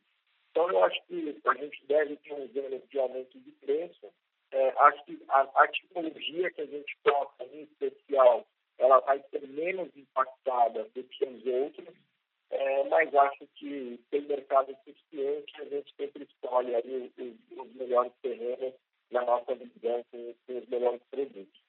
Então 0.51 0.71
eu 0.71 0.85
acho 0.85 1.03
que 1.07 1.39
a 1.45 1.55
gente 1.55 1.87
deve 1.87 2.17
ter 2.17 2.33
um 2.33 2.65
anos 2.65 2.89
de 2.89 2.99
aumento 2.99 3.39
de 3.39 3.53
preço. 3.53 4.13
É, 4.53 4.69
acho 4.79 5.05
que 5.05 5.23
a, 5.29 5.41
a 5.63 5.69
tipologia 5.69 6.51
que 6.53 6.61
a 6.63 6.67
gente 6.67 6.97
toca, 7.03 7.45
em 7.45 7.63
especial, 7.63 8.47
ela 8.79 9.01
vai 9.01 9.23
ser 9.31 9.47
menos 9.49 9.89
impactada 9.97 10.85
do 10.95 11.05
que 11.05 11.25
os 11.25 11.47
outros, 11.47 11.95
é, 12.51 12.85
mas 12.85 13.15
acho 13.15 13.47
que 13.57 14.01
tem 14.11 14.23
mercado 14.23 14.77
suficiente, 14.85 15.61
a 15.61 15.65
gente 15.65 15.95
sempre 15.97 16.25
escolhe 16.25 16.75
aí 16.75 17.13
os, 17.19 17.59
os 17.59 17.75
melhores 17.75 18.13
terrenos 18.23 18.75
na 19.11 19.25
nossa 19.25 19.55
visão 19.55 20.05
com, 20.11 20.35
com 20.47 20.59
os 20.59 20.69
melhores 20.69 21.03
produtos. 21.11 21.61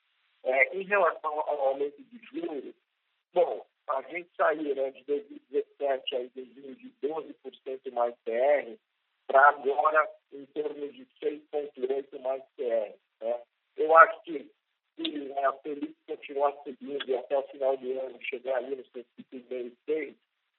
É, 0.43 0.77
em 0.77 0.83
relação 0.83 1.39
ao 1.39 1.67
aumento 1.69 2.01
de 2.03 2.17
juros, 2.25 2.75
bom, 3.33 3.65
a 3.87 4.01
gente 4.03 4.29
saiu 4.35 4.75
né, 4.75 4.91
de 4.91 5.03
2017 5.05 6.15
a 6.15 6.19
2012% 6.19 7.91
mais 7.93 8.15
PR 8.23 8.77
para 9.25 9.49
agora 9.49 10.09
em 10.31 10.45
torno 10.47 10.89
de 10.89 11.05
6,8% 11.21 12.19
mais 12.21 12.43
PR. 12.55 12.95
Né? 13.21 13.41
Eu 13.75 13.95
acho 13.97 14.21
que 14.23 14.51
se 14.97 15.17
né, 15.19 15.45
a 15.45 15.53
Felipe 15.53 15.95
continuar 16.07 16.53
subindo 16.63 17.07
e 17.07 17.15
até 17.15 17.37
o 17.37 17.43
final 17.43 17.77
do 17.77 17.99
ano 17.99 18.17
chegar 18.21 18.57
ali 18.57 18.83
meio 19.49 19.77
6, 19.85 20.15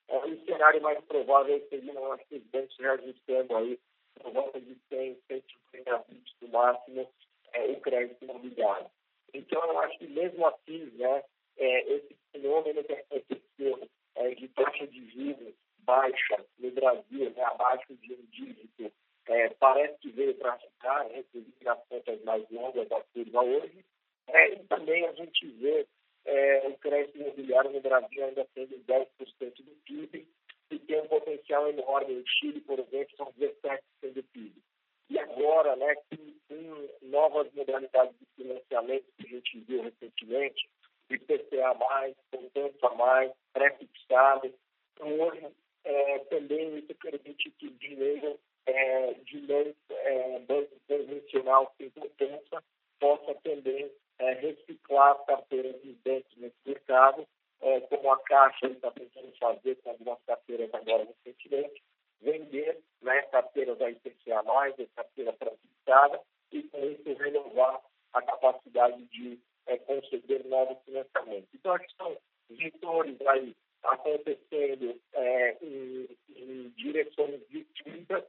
é, 0.08 0.16
o 0.16 0.44
cenário 0.44 0.80
mais 0.80 1.04
provável 1.04 1.66
seria, 1.68 1.92
que 2.28 2.36
os 2.36 2.42
bancos 2.44 2.76
reajustando 2.78 3.56
aí 3.56 3.78
por 4.14 4.32
volta 4.32 4.60
de 4.60 4.76
100, 4.88 5.18
150 5.28 6.04
bits 6.08 6.34
no 6.40 6.48
máximo 6.48 7.08
é, 7.52 7.64
o 7.66 7.80
crédito 7.80 8.24
imobiliário. 8.24 8.86
Então, 9.34 9.62
eu 9.64 9.78
acho 9.80 9.98
que 9.98 10.06
mesmo 10.06 10.46
assim, 10.46 10.90
né, 10.96 11.22
é, 11.56 11.92
esse 11.94 12.16
fenômeno 12.32 12.82
que 12.84 12.92
aconteceu 12.92 13.88
é, 14.14 14.34
de 14.34 14.48
taxa 14.48 14.86
de 14.86 15.10
juros 15.10 15.54
baixa 15.78 16.44
no 16.58 16.70
Brasil, 16.70 17.30
né, 17.30 17.44
abaixo 17.44 17.94
de 17.96 18.14
um 18.14 18.24
dígito, 18.30 18.92
é, 19.26 19.48
parece 19.50 19.98
que 19.98 20.10
veio 20.10 20.34
para 20.36 20.58
ficar, 20.58 21.06
inclusive 21.16 21.54
nas 21.62 21.78
contas 21.88 22.22
mais 22.24 22.44
longas 22.50 22.88
da 22.88 23.00
curva 23.12 23.42
hoje. 23.42 23.84
É, 24.28 24.52
e 24.52 24.58
também 24.64 25.06
a 25.06 25.12
gente 25.12 25.46
vê 25.46 25.86
é, 26.24 26.68
o 26.68 26.76
crédito 26.78 27.18
imobiliário 27.18 27.70
no 27.70 27.80
Brasil 27.80 28.24
ainda 28.24 28.46
sendo 28.54 28.78
10% 28.84 29.06
do 29.64 29.72
PIB, 29.84 30.26
e 30.70 30.78
tem 30.78 31.00
um 31.00 31.08
potencial 31.08 31.68
enorme. 31.68 32.14
No 32.14 32.24
Chile, 32.26 32.60
por 32.60 32.78
exemplo, 32.78 33.16
são 33.16 33.32
17% 33.38 33.80
do 34.12 34.22
PIB. 34.22 34.52
E 35.10 35.18
agora, 35.18 35.74
né, 35.76 35.94
com, 35.94 36.16
com 36.48 36.88
novas 37.02 37.50
modalidades 37.54 38.14
de 38.18 38.26
financiamento 38.36 39.06
que 39.16 39.26
a 39.26 39.30
gente 39.30 39.60
viu 39.60 39.82
recentemente, 39.82 40.68
IPCA+, 41.10 41.74
poupança 42.30 42.94
mais, 42.96 43.32
pré-fixado, 43.54 44.52
então, 44.98 45.20
hoje 45.20 45.46
é, 45.84 46.18
também 46.24 46.78
isso 46.78 46.94
permite 46.96 47.50
que 47.52 47.70
dinheiro 47.70 48.38
é, 48.66 49.14
de 49.14 49.46
é, 49.90 50.38
banco 50.40 50.76
convencional 50.88 51.72
sem 51.78 51.88
poupança 51.90 52.62
possa 52.98 53.34
também 53.44 53.90
é, 54.18 54.32
reciclar 54.34 55.12
as 55.12 55.26
carteiras 55.26 55.80
de 55.82 55.92
bancos 56.04 56.36
nesse 56.36 56.56
mercado, 56.66 57.26
é, 57.60 57.80
como 57.80 58.12
a 58.12 58.18
Caixa 58.22 58.66
está 58.66 58.90
tentando 58.90 59.32
fazer 59.38 59.76
com 59.76 59.90
algumas 59.90 60.18
carteiras 60.26 60.72
agora 60.74 61.04
recentemente, 61.04 61.82
vender 62.20 62.78
né, 63.02 63.22
carteiras 63.22 63.78
da 63.78 63.90
IPCA+, 63.90 64.42
carteira 64.94 65.32
pré-fixada, 65.32 66.20
e 66.52 66.62
com 66.64 66.84
isso 66.84 67.14
renovar 67.14 67.80
a 68.12 68.22
capacidade 68.22 69.04
de 69.06 69.38
é, 69.66 69.76
conceder 69.78 70.44
novos 70.46 70.78
financiamentos. 70.84 71.48
Então, 71.54 71.74
acho 71.74 71.86
que 71.86 71.96
são 71.96 72.16
vetores 72.50 73.20
aí 73.26 73.54
acontecendo 73.82 75.00
é, 75.12 75.56
em, 75.62 76.08
em 76.30 76.68
direções 76.70 77.40
distintas 77.48 78.24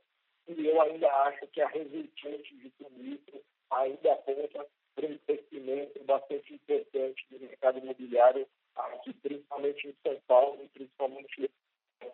e 0.47 0.67
eu 0.67 0.81
ainda 0.81 1.07
acho 1.25 1.47
que 1.47 1.61
a 1.61 1.67
resultante 1.67 2.55
de 2.55 2.69
tudo 2.71 3.05
isso 3.05 3.41
ainda 3.69 4.13
aponta 4.13 4.65
para 4.99 5.07
um 5.07 5.17
crescimento 5.19 6.03
bastante 6.03 6.53
importante 6.53 7.25
do 7.29 7.39
mercado 7.39 7.79
imobiliário 7.79 8.47
aqui, 8.75 9.13
principalmente 9.13 9.87
em 9.87 9.95
São 10.03 10.19
Paulo 10.27 10.61
e 10.63 10.67
principalmente 10.69 11.49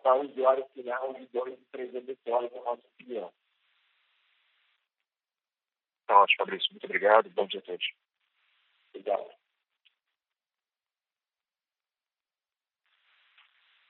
para 0.02 0.14
o 0.14 0.30
usuário 0.30 0.66
final 0.68 1.14
de 1.14 1.26
dois 1.26 1.58
três 1.72 1.94
habituais, 1.96 2.52
na 2.52 2.62
nossa 2.62 2.86
opinião. 2.86 3.32
Tá 6.06 6.22
ótimo, 6.22 6.38
Fabrício. 6.38 6.70
Muito 6.70 6.84
obrigado. 6.84 7.28
Bom 7.30 7.46
dia 7.46 7.58
a 7.58 7.62
todos. 7.64 7.92
Obrigado. 8.90 9.34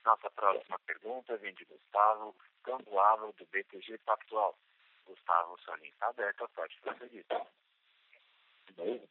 Nossa 0.03 0.31
próxima 0.31 0.79
pergunta 0.79 1.37
vem 1.37 1.53
de 1.53 1.65
Gustavo 1.65 2.35
Camboava, 2.63 3.31
do 3.33 3.45
BTG 3.45 3.99
Pactual. 3.99 4.57
Gustavo, 5.05 5.59
sua 5.59 5.75
linha 5.77 5.89
está 5.89 6.07
aberta, 6.07 6.47
pode 6.49 6.75
prosseguir. 6.81 7.25
Bem. 8.77 9.01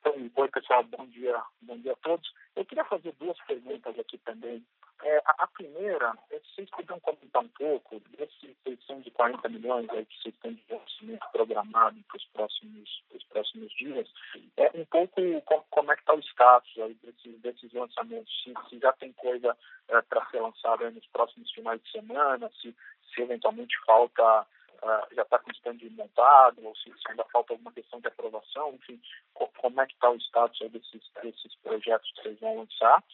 Então, 0.00 0.30
oi, 0.34 0.48
pessoal, 0.48 0.82
bom 0.82 1.06
dia, 1.06 1.40
bom 1.62 1.78
dia 1.78 1.92
a 1.92 1.96
todos. 1.96 2.28
Eu 2.56 2.64
queria 2.64 2.84
fazer 2.84 3.12
duas 3.20 3.38
perguntas 3.46 3.96
aqui 3.98 4.18
também. 4.18 4.64
É, 5.04 5.16
a, 5.18 5.44
a, 5.44 5.46
primeira, 5.46 6.12
é 6.30 6.38
se 6.40 6.54
vocês 6.54 6.70
podiam 6.70 6.98
comentar 7.00 7.42
um 7.42 7.48
pouco 7.48 8.00
desses 8.16 8.56
640 8.64 9.48
milhões 9.48 9.88
aí 9.90 10.04
que 10.04 10.22
vocês 10.22 10.34
têm 10.42 10.54
de 10.54 10.62
investimento 10.62 11.26
programado 11.32 12.00
para 12.08 12.16
os 12.16 12.24
próximos, 12.26 13.02
próximos 13.28 13.72
dias, 13.74 14.08
é, 14.56 14.70
um 14.74 14.84
pouco 14.84 15.20
como, 15.42 15.64
como 15.70 15.92
é 15.92 15.96
que 15.96 16.02
está 16.02 16.14
o 16.14 16.20
status 16.20 16.78
aí 16.78 16.94
desses, 16.94 17.40
desses 17.40 17.72
lançamentos, 17.72 18.32
se, 18.42 18.52
se 18.68 18.78
já 18.78 18.92
tem 18.92 19.12
coisa 19.12 19.56
é, 19.88 20.02
para 20.02 20.26
ser 20.26 20.40
lançada 20.40 20.90
nos 20.90 21.06
próximos 21.08 21.50
finais 21.52 21.82
de 21.82 21.90
semana, 21.90 22.50
se, 22.60 22.74
se 23.12 23.22
eventualmente 23.22 23.76
falta 23.84 24.46
Uh, 24.82 25.14
já 25.14 25.22
está 25.22 25.38
com 25.38 25.48
o 25.48 25.52
stand 25.52 25.78
montado, 25.92 26.64
ou 26.64 26.74
se, 26.74 26.90
se, 26.90 27.08
ainda 27.08 27.24
falta 27.32 27.52
alguma 27.52 27.70
questão 27.70 28.00
de 28.00 28.08
aprovação, 28.08 28.74
enfim, 28.74 29.00
co 29.32 29.46
como 29.58 29.80
é 29.80 29.86
que 29.86 29.94
está 29.94 30.10
o 30.10 30.16
status 30.16 30.58
desses, 30.70 31.02
desses 31.22 31.54
projetos 31.62 32.10
que 32.10 32.22
vocês 32.22 32.40
vão 32.40 32.58
lançar. 32.58 33.04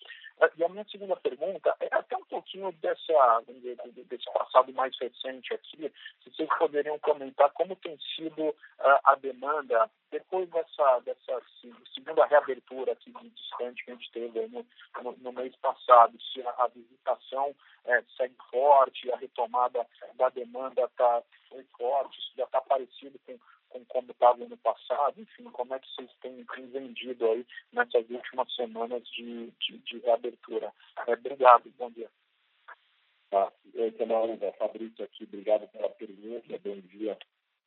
E 0.56 0.64
a 0.64 0.68
minha 0.68 0.84
segunda 0.84 1.16
pergunta 1.16 1.74
é 1.80 1.88
até 1.90 2.16
um 2.16 2.24
pouquinho 2.24 2.70
dessa, 2.80 3.42
desse 4.08 4.32
passado 4.32 4.72
mais 4.72 4.96
recente 4.98 5.52
aqui, 5.52 5.92
se 6.22 6.30
vocês 6.30 6.48
poderiam 6.58 6.98
comentar 7.00 7.50
como 7.50 7.74
tem 7.76 7.98
sido 8.14 8.48
uh, 8.48 8.54
a 9.04 9.16
demanda 9.16 9.90
depois 10.10 10.48
dessa, 10.50 11.00
dessa 11.00 11.42
segunda 11.94 12.24
reabertura 12.26 12.92
aqui 12.92 13.12
de 13.12 13.30
distante 13.30 13.84
que 13.84 13.90
a 13.90 13.94
gente 13.94 14.12
teve 14.12 14.46
no, 14.48 14.64
no, 15.18 15.32
mês 15.32 15.54
passado, 15.56 16.16
se 16.20 16.40
a, 16.42 16.66
visitação 16.68 17.54
é, 17.84 18.02
segue 18.16 18.36
forte, 18.50 19.10
a 19.12 19.16
retomada 19.16 19.86
da 20.14 20.28
demanda 20.30 20.82
está 20.84 21.22
forte, 21.76 22.18
isso 22.18 22.32
já 22.36 22.44
está 22.44 22.60
parecido 22.60 23.18
com 23.26 23.38
com 23.68 23.84
como 23.86 24.10
estava 24.10 24.44
no 24.44 24.56
passado, 24.58 25.20
enfim, 25.20 25.44
como 25.44 25.74
é 25.74 25.78
que 25.78 25.88
vocês 25.94 26.10
têm, 26.20 26.44
vendido 26.68 27.30
aí 27.30 27.46
nessas 27.72 28.08
últimas 28.10 28.54
semanas 28.54 29.02
de, 29.10 29.50
de, 29.50 29.78
de 29.78 29.98
reabertura. 29.98 30.72
É, 31.06 31.12
obrigado, 31.12 31.72
bom 31.78 31.90
dia. 31.90 32.10
Tá, 33.30 33.52
eu 33.74 33.92
também, 33.92 34.38
Fabrício 34.58 35.04
aqui, 35.04 35.24
obrigado 35.24 35.68
pela 35.68 35.90
pergunta, 35.90 36.58
bom 36.64 36.80
dia. 36.80 37.18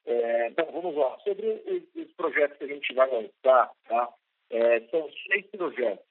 É, 0.06 0.48
então, 0.48 0.66
vamos 0.72 0.96
lá. 0.96 1.18
Sobre 1.20 1.62
os, 1.96 2.12
projetos 2.14 2.58
que 2.58 2.64
a 2.64 2.68
gente 2.68 2.94
vai 2.94 3.10
lançar, 3.10 3.72
tá? 3.88 4.14
É, 4.50 4.82
são 4.90 5.10
seis 5.28 5.46
projetos, 5.48 6.06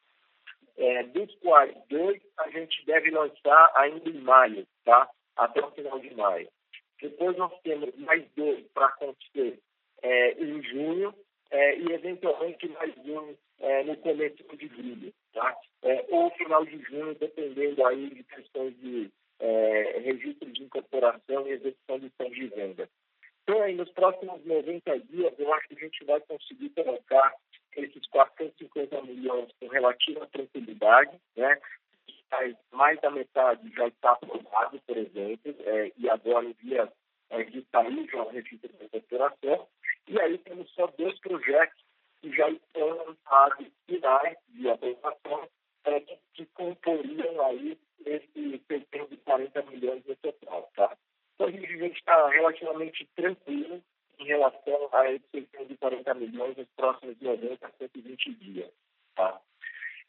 é, 0.76 1.02
dos 1.04 1.34
quais 1.36 1.76
dois 1.88 2.22
a 2.38 2.50
gente 2.50 2.84
deve 2.86 3.10
lançar 3.10 3.72
ainda 3.74 4.08
em 4.08 4.20
maio, 4.20 4.66
tá? 4.84 5.08
Até 5.36 5.64
o 5.64 5.70
final 5.72 5.98
de 5.98 6.14
maio. 6.14 6.48
Depois 7.00 7.36
nós 7.36 7.52
temos 7.62 7.94
mais 7.96 8.24
dois 8.36 8.66
para 8.72 8.86
acontecer 8.86 9.58
é, 10.10 10.32
em 10.42 10.62
junho 10.62 11.14
é, 11.50 11.78
e, 11.78 11.92
eventualmente, 11.92 12.68
mais 12.68 12.92
um 12.98 13.34
é, 13.60 13.84
no 13.84 13.96
começo 13.98 14.36
de 14.56 14.66
julho, 14.68 15.12
tá? 15.32 15.56
É, 15.82 16.04
ou 16.08 16.30
final 16.32 16.64
de 16.64 16.78
junho, 16.82 17.14
dependendo 17.14 17.86
aí 17.86 18.10
de 18.10 18.24
questões 18.24 18.76
de 18.80 19.10
é, 19.38 20.00
registro 20.04 20.50
de 20.50 20.64
incorporação 20.64 21.46
e 21.46 21.52
execução 21.52 21.98
de 21.98 22.10
plano 22.10 22.34
de 22.34 22.46
venda. 22.48 22.88
Então, 23.42 23.62
aí, 23.62 23.74
nos 23.74 23.90
próximos 23.90 24.44
90 24.44 24.98
dias, 25.00 25.32
eu 25.38 25.54
acho 25.54 25.68
que 25.68 25.74
a 25.74 25.80
gente 25.80 26.04
vai 26.04 26.20
conseguir 26.20 26.70
colocar 26.70 27.34
esses 27.76 28.06
450 28.08 29.02
milhões 29.02 29.48
com 29.60 29.68
relativa 29.68 30.26
tranquilidade, 30.26 31.16
né? 31.36 31.58
Mais 32.72 33.00
da 33.00 33.10
metade 33.10 33.72
já 33.74 33.88
está 33.88 34.12
aprovado, 34.12 34.80
por 34.86 34.96
exemplo, 34.96 35.54
é, 35.64 35.92
e 35.96 36.08
agora 36.08 36.46
em 36.46 36.52
via 36.52 36.88
é, 37.30 37.44
de 37.44 37.64
sair 37.70 38.08
já 38.10 38.22
o 38.22 38.28
registro 38.28 38.68
de 38.68 38.84
incorporação 38.84 39.66
E 40.08 40.20
aí 40.20 40.38
temos 40.38 40.70
só 40.72 40.86
dois 40.98 41.18
projetos 41.20 41.80
que 42.20 42.30
já 42.32 42.50
estão 42.50 43.10
em 43.10 43.14
fase 43.24 43.72
finais 43.86 44.36
de 44.48 44.68
aprovação, 44.68 45.48
é, 45.84 46.00
que, 46.00 46.18
que 46.34 46.46
comporiam 46.46 47.46
aí 47.46 47.78
esse 48.04 48.62
640 48.68 49.62
milhões 49.62 50.04
no 50.04 50.16
total. 50.16 50.70
Tá? 50.74 50.96
Então 51.34 51.46
a 51.46 51.50
gente 51.50 51.96
está 51.96 52.28
relativamente 52.28 53.08
tranquilo 53.16 53.82
em 54.18 54.24
relação 54.26 54.88
a 54.92 55.10
esses 55.10 55.30
640 55.32 56.14
milhões 56.14 56.56
nos 56.56 56.68
próximos 56.76 57.18
90 57.20 57.66
a 57.66 57.70
120 57.70 58.34
dias. 58.34 58.70
Tá? 59.14 59.40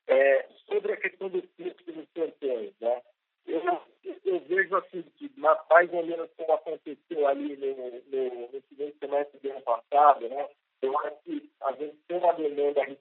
É, 0.08 0.48
sobre 0.68 0.94
a 0.94 0.98
questão 0.98 1.30
do 1.30 1.42
fluxo 1.56 1.92
dos 1.92 2.08
sorteios, 2.14 2.74
né? 2.82 3.02
eu, 3.48 3.82
eu, 4.26 4.40
vejo 4.42 4.76
assim 4.78 5.04
que 5.18 5.32
mais 5.38 5.92
ou 5.92 6.06
menos 6.06 6.30
como 6.38 6.54
aconteceu 6.54 7.28
ali 7.28 7.56
no, 7.58 7.76
no, 7.76 8.52
no 8.52 8.62
segundo 8.70 8.94
semestre 9.00 9.40
do 9.40 9.52
ano 9.52 9.62
passado, 9.62 10.28
né? 10.28 10.48
eu 10.82 10.98
acho 11.00 11.18
que 11.24 11.50
a 11.62 11.72
gente 11.74 11.98
tem 12.08 12.18
uma 12.18 12.34
demanda 12.34 12.98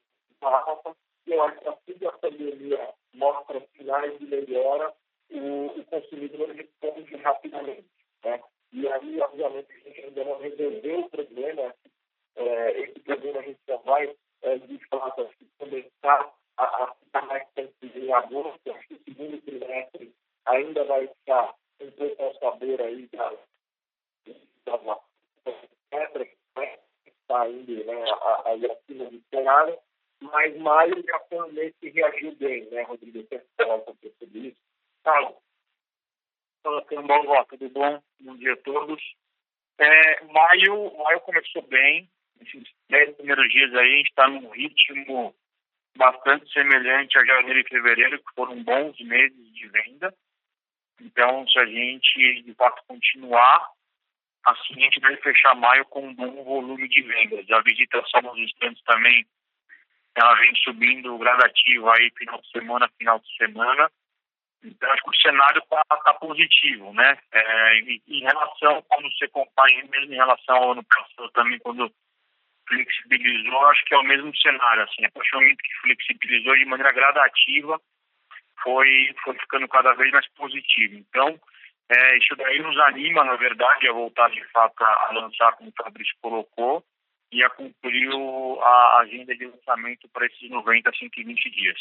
alta, 1.41 1.65
eu 1.65 1.73
acho 1.73 1.81
que 1.85 1.93
assim 1.93 1.99
que 1.99 2.07
a 2.07 2.13
pandemia 2.13 2.95
mostra 3.15 3.67
sinais 3.77 4.19
de 4.19 4.27
melhora, 4.27 4.93
o, 5.31 5.67
o 5.67 5.85
consumidor 5.85 6.51
responde 6.51 7.17
rapidamente. 7.17 7.89
Né? 8.25 8.41
E 8.73 8.89
aí, 8.89 9.21
obviamente, 9.21 9.73
a 9.73 9.89
gente 9.89 10.05
ainda 10.05 10.25
não 10.25 10.39
resolveu 10.39 11.01
o 11.01 11.11
problema. 11.11 11.75
É, 12.37 12.81
esse 12.81 13.01
problema 13.01 13.41
a 13.41 13.43
gente 13.43 13.61
só 13.67 13.77
vai, 13.79 14.15
é, 14.43 14.59
de 14.59 14.79
fato, 14.89 15.29
começar 15.59 16.33
a, 16.57 16.65
a 16.65 16.95
ficar 16.95 17.27
mais 17.27 17.49
tranquilo 17.55 18.05
em 18.05 18.13
agosto. 18.13 18.73
Acho 18.73 18.89
que 18.89 18.95
o 18.95 19.05
segundo 19.05 19.41
trimestre 19.43 20.15
ainda 20.47 20.85
vai 20.85 21.05
estar 21.05 21.55
um 21.81 21.91
pouco 21.93 22.23
ao 22.23 22.35
sabor 22.35 22.81
aí 22.83 23.09
da, 23.09 23.33
da 24.67 24.79
pedra 25.91 26.25
que 26.25 26.37
está 27.07 27.49
indo 27.49 27.85
né, 27.85 28.05
aí 28.45 28.71
acima 28.71 29.05
do 29.07 29.17
esperado. 29.17 29.79
Mas 30.21 30.57
maio 30.59 31.03
já 31.03 31.19
foi 31.21 31.49
um 31.49 31.53
mês 31.53 31.75
que 31.81 31.89
reagiu 31.89 32.35
bem, 32.37 32.67
né, 32.67 32.83
Rodrigo? 32.83 33.23
Você 33.23 33.43
falar 33.57 33.77
um 33.77 33.81
pouco 33.81 34.11
sobre 34.19 34.39
isso? 34.39 34.59
Tá. 35.03 35.35
Fala, 36.63 36.85
Cambal, 36.85 37.47
tudo 37.47 37.71
bom? 37.71 38.03
Bom 38.21 38.37
dia 38.37 38.53
a 38.53 38.57
todos. 38.59 39.03
É, 39.79 40.25
maio, 40.25 40.99
maio 40.99 41.21
começou 41.21 41.63
bem. 41.63 42.09
Esses 42.41 42.65
dez 42.89 43.17
aí, 43.75 43.95
a 43.95 43.97
gente 43.97 44.09
está 44.09 44.29
num 44.29 44.49
ritmo 44.51 45.35
bastante 45.97 46.51
semelhante 46.53 47.19
a 47.19 47.25
janeiro 47.25 47.61
e 47.61 47.69
fevereiro, 47.69 48.19
que 48.19 48.35
foram 48.35 48.63
bons 48.63 48.99
meses 49.01 49.55
de 49.55 49.69
venda. 49.69 50.15
Então, 51.01 51.47
se 51.49 51.59
a 51.59 51.67
gente, 51.67 52.43
de 52.43 52.55
fato, 52.55 52.83
continuar, 52.87 53.71
assim 54.47 54.75
a 54.77 54.81
gente 54.81 55.01
vai 55.01 55.17
fechar 55.17 55.55
maio 55.55 55.85
com 55.87 56.07
um 56.07 56.15
bom 56.15 56.45
volume 56.45 56.89
de 56.89 57.03
vendas. 57.03 57.51
A 57.51 57.61
visita 57.63 58.03
só 58.07 58.21
nos 58.23 58.39
instantes 58.39 58.83
também, 58.85 59.27
ela 60.15 60.35
vem 60.35 60.55
subindo 60.57 61.19
gradativo 61.19 61.91
aí, 61.91 62.11
final 62.17 62.41
de 62.41 62.51
semana, 62.51 62.91
final 62.99 63.19
de 63.19 63.37
semana. 63.37 63.91
Então, 64.63 64.91
acho 64.91 65.03
que 65.03 65.11
o 65.11 65.23
cenário 65.23 65.63
está 65.63 65.83
tá 65.85 66.15
positivo, 66.15 66.93
né? 66.93 67.19
É, 67.33 67.79
em, 67.79 68.03
em, 68.07 68.21
relação, 68.21 68.83
quando 68.89 69.11
você 69.11 69.27
compara, 69.29 69.71
mesmo 69.91 70.13
em 70.13 70.17
relação 70.17 70.57
ao 70.57 70.73
ano 70.73 70.85
passado 70.85 71.31
também, 71.31 71.59
quando 71.61 71.91
flexibilizou, 72.71 73.67
acho 73.67 73.85
que 73.85 73.95
é 73.95 73.99
o 73.99 74.05
mesmo 74.05 74.35
cenário, 74.37 74.85
assim, 74.85 75.05
a 75.05 75.11
partir 75.11 75.33
do 75.33 75.41
momento 75.41 75.59
que 75.59 75.81
flexibilizou 75.83 76.57
de 76.57 76.65
maneira 76.65 76.93
gradativa, 76.93 77.81
foi, 78.63 79.15
foi 79.25 79.37
ficando 79.39 79.69
cada 79.69 79.93
vez 79.95 80.11
mais 80.13 80.29
positivo. 80.35 80.95
Então, 80.95 81.39
é, 81.89 82.19
isso 82.19 82.37
daí 82.37 82.61
nos 82.63 82.79
anima, 82.79 83.25
na 83.25 83.35
verdade, 83.35 83.89
a 83.89 83.93
voltar 83.93 84.31
de 84.31 84.43
fato 84.53 84.81
a, 84.83 85.11
lançar, 85.13 85.53
como 85.57 85.71
o 85.71 85.83
Fabrício 85.83 86.15
colocou, 86.23 86.85
e 87.33 87.45
a 87.45 87.51
cumprir 87.51 88.11
a 88.61 88.99
agenda 89.01 89.37
de 89.37 89.47
lançamento 89.47 90.09
para 90.09 90.27
esses 90.27 90.51
90 90.51 90.91
a 90.91 90.93
120 90.93 91.51
dias. 91.51 91.81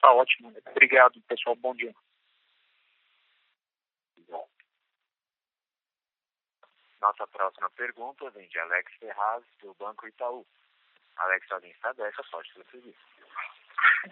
Tá 0.00 0.12
ótimo. 0.12 0.54
Obrigado, 0.70 1.20
pessoal. 1.22 1.56
Bom 1.56 1.74
dia. 1.74 1.92
Nossa 7.00 7.26
próxima 7.28 7.70
pergunta 7.70 8.28
vem 8.30 8.48
de 8.48 8.58
Alex 8.58 8.92
Ferraz, 8.98 9.44
do 9.60 9.72
Banco 9.74 10.06
Itaú. 10.08 10.44
Alex, 11.16 11.50
alguém 11.52 11.70
está 11.70 11.92
dessa, 11.92 12.22
pode 12.24 12.52
prosseguir. 12.52 12.94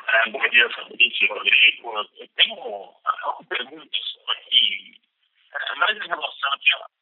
É, 0.09 0.31
bom 0.31 0.49
dia, 0.49 0.71
Fabrício 0.71 1.29
Rodrigo. 1.29 2.09
Eu 2.17 2.29
tenho 2.37 2.55
uma 2.55 3.45
pergunta 3.49 3.99
aqui, 4.29 5.01
é, 5.53 5.75
mais 5.77 5.97
em 5.97 6.07
relação 6.07 6.51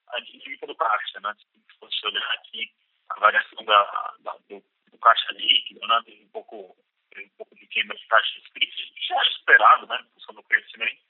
à 0.09 0.21
dinâmica 0.21 0.67
do 0.67 0.75
caixa, 0.75 1.21
né? 1.21 1.35
Se 1.39 1.79
fosse 1.79 2.07
olhar 2.07 2.33
aqui 2.33 2.73
a 3.11 3.21
variação 3.21 3.65
da, 3.65 4.15
da 4.21 4.33
do, 4.49 4.65
do, 4.91 4.99
caixa 4.99 5.33
líquido, 5.33 5.87
né? 5.87 6.01
Tem 6.07 6.25
um 6.25 6.29
pouco 6.29 6.77
um 7.17 7.29
pouco 7.37 7.55
de 7.57 7.67
queima 7.67 7.95
de 7.95 8.09
taxas 8.09 8.49
críticas, 8.49 9.07
já 9.07 9.17
é 9.17 9.29
esperado, 9.29 9.87
né, 9.87 9.99
em 10.01 10.15
função 10.15 10.35
do 10.35 10.43
crescimento. 10.43 11.01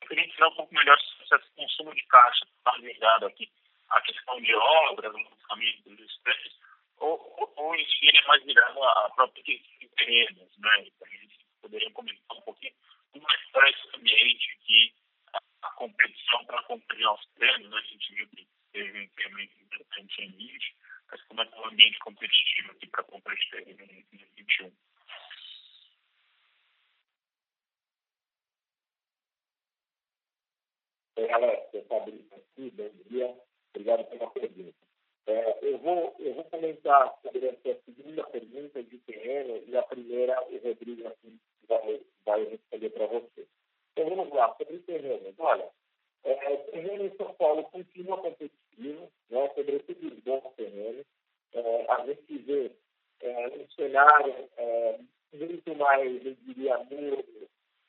Eu 0.00 0.08
queria 0.08 0.24
entender 0.24 0.46
um 0.46 0.56
pouco 0.56 0.74
melhor 0.74 0.98
se 0.98 1.34
esse 1.34 1.50
consumo 1.54 1.94
de 1.94 2.02
caixa 2.06 2.44
está 2.44 2.76
ligado 2.78 3.26
aqui 3.26 3.48
à 3.90 4.00
questão 4.02 4.40
de 4.40 4.54
obras, 4.54 5.12
no 5.12 5.30
lançamento 5.30 5.90
dos 5.90 6.16
preços, 6.18 6.60
ou, 6.98 7.18
ou, 7.38 7.52
ou 7.56 7.74
enfim, 7.74 8.08
é 8.08 8.26
mais 8.26 8.42
ligado 8.44 8.82
à 8.82 9.10
própria 9.10 9.42
questão 9.42 9.78
de 9.80 9.88
terrenos, 9.90 10.58
né, 10.58 10.70
então, 10.80 11.08
eles 11.08 11.32
poderiam 11.60 11.92
comentar 11.92 12.36
um 12.36 12.42
pouquinho 12.42 12.74
como 13.12 13.30
é 13.30 13.36
que 13.36 13.44
está 13.44 13.70
esse 13.70 13.96
ambiente 13.96 14.58
aqui, 14.60 14.94
a, 15.34 15.40
a 15.62 15.70
competição 15.72 16.44
para 16.46 16.62
comprar 16.64 17.12
os 17.12 17.26
terrenos, 17.38 17.70
né, 17.70 17.78
a 17.78 17.82
gente 17.82 18.14
viu 18.14 18.28
que 18.28 18.48
teve 18.72 18.98
um 18.98 19.02
incremento 19.02 19.60
importante 19.60 20.22
em 20.22 20.30
20, 20.32 20.76
mas 21.10 21.22
como 21.24 21.42
é 21.42 21.46
que 21.46 21.54
é 21.54 21.60
o 21.60 21.66
ambiente 21.66 21.98
competitivo 22.00 22.72
aqui 22.72 22.86
para 22.88 23.04
comprar 23.04 23.34
de 23.34 23.50
terreno 23.50 23.82
em 23.82 23.86
2021? 23.86 24.72
Alex, 31.16 31.88
Fabrício 31.88 32.36
aqui, 32.36 32.70
bom 32.72 32.90
dia. 33.08 33.53
Obrigado 33.74 34.04
pela 34.04 34.30
pergunta. 34.30 34.74
É, 35.26 35.58
eu, 35.62 35.78
vou, 35.78 36.14
eu 36.18 36.34
vou 36.34 36.44
comentar 36.44 37.14
sobre 37.22 37.46
essa 37.46 37.80
segunda 37.84 38.22
pergunta 38.24 38.82
de 38.82 38.98
terreno 38.98 39.62
e 39.66 39.76
a 39.76 39.82
primeira 39.82 40.40
o 40.42 40.58
Rodrigo 40.58 41.08
assim, 41.08 41.38
vai, 41.66 42.00
vai 42.24 42.44
responder 42.44 42.90
para 42.90 43.06
você. 43.06 43.46
Então 43.92 44.14
vamos 44.14 44.32
lá, 44.32 44.54
sobre 44.56 44.78
terreno. 44.80 45.34
Olha, 45.38 45.68
é, 46.24 46.56
terreno 46.56 47.06
em 47.06 47.16
São 47.16 47.32
Paulo 47.34 47.64
continua 47.64 48.18
competitivo, 48.18 49.10
né, 49.30 49.50
sobretudo 49.54 50.06
os 50.08 50.18
bons 50.20 50.54
terrenos. 50.56 51.06
É, 51.54 51.86
a 51.90 52.06
gente 52.06 52.38
vê 52.38 52.70
é, 53.20 53.48
um 53.48 53.68
cenário 53.70 54.48
é, 54.56 54.98
muito 55.32 55.74
mais, 55.76 56.26
eu 56.26 56.34
diria, 56.42 56.76
duro 56.78 57.24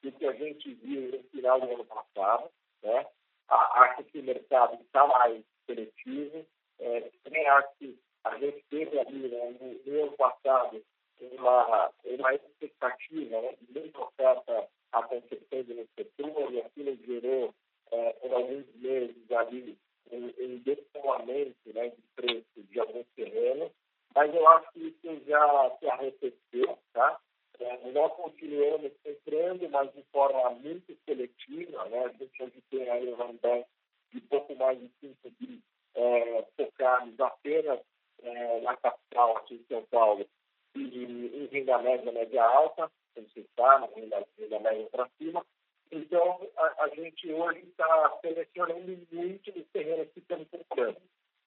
do 0.02 0.12
que 0.12 0.26
a 0.26 0.34
gente 0.34 0.74
viu 0.76 1.12
no 1.12 1.24
final 1.30 1.60
do 1.60 1.71
ano 1.71 1.86
passado. 1.86 2.50
Né? 2.84 3.06
Acho 3.48 4.04
que 4.06 4.19
o 4.19 4.24
mercado 4.24 4.82
está 4.82 5.06
mais 5.08 5.43
seletivo. 5.65 6.45
É, 6.80 7.12
também 7.24 7.48
acho 7.48 7.69
que 7.80 8.00
a 8.24 8.38
gente 8.38 8.63
teve 8.69 9.00
ali 9.00 9.30
né, 9.30 9.56
no, 9.60 9.91
no, 9.91 10.04
ano 10.04 10.17
passado 10.17 10.84
uma, 11.19 11.91
uma 12.04 12.34
expectativa 12.34 13.41
né, 13.41 13.56
de 13.62 13.80
muita 13.80 14.02
oferta 14.02 14.67
acontecendo 14.91 15.74
no 15.74 15.88
setor 15.95 16.54
e 16.54 16.62
aquilo 16.62 16.98
gerou 17.06 17.54
é, 17.91 18.13
por 18.13 18.34
alguns 18.34 18.65
meses 18.76 19.32
ali 19.32 19.78
um, 20.12 20.26
um 20.39 20.60
descolamento 20.60 21.74
né, 21.74 21.89
de 21.89 22.02
preço 22.15 22.63
de 22.69 22.80
alguns 22.80 23.08
terrenos, 23.15 23.71
mas 24.13 24.34
eu 24.34 24.48
acho 24.50 24.71
que 24.71 24.80
isso 24.88 25.24
já 25.26 25.78
se 25.80 25.88
arrefeceu, 25.88 26.78
tá? 26.93 27.19
É, 27.60 27.91
nós 27.91 28.12
continuamos 28.13 28.91
entrando, 29.06 29.69
mas 29.69 29.93
de 29.93 30.04
forma 30.12 30.50
muito 30.52 30.98
seletiva. 31.06 31.86
Né? 31.86 32.06
A 32.06 32.10
gente 32.10 32.43
hoje 32.43 32.63
tem 32.69 32.89
aí 32.89 33.08
um 33.08 33.15
Rambé 33.15 33.65
de 34.12 34.21
pouco 34.21 34.56
mais 34.56 34.78
de 34.80 34.89
5 35.00 35.30
bi 35.39 35.62
é, 35.95 36.45
focados 36.58 37.19
apenas 37.19 37.80
é, 38.22 38.62
na 38.62 38.76
capital, 38.78 39.38
aqui 39.38 39.55
em 39.55 39.66
São 39.68 39.84
Paulo, 39.86 40.28
e 40.76 40.82
em 40.82 41.45
renda 41.47 41.78
média, 41.78 42.12
média 42.12 42.43
alta, 42.43 42.91
como 43.14 43.30
se 43.30 43.47
sabe, 43.55 43.88
renda, 43.95 44.26
renda 44.38 44.60
média 44.60 44.88
para 44.91 45.10
cima. 45.18 45.45
Então, 45.91 46.49
a, 46.57 46.84
a 46.84 46.89
gente 46.89 47.32
hoje 47.32 47.60
está 47.60 48.18
selecionando 48.22 49.07
muito 49.12 49.51
os 49.57 49.68
terrenos 49.68 50.10
que 50.12 50.20
estamos 50.20 50.47
comprando. 50.49 50.97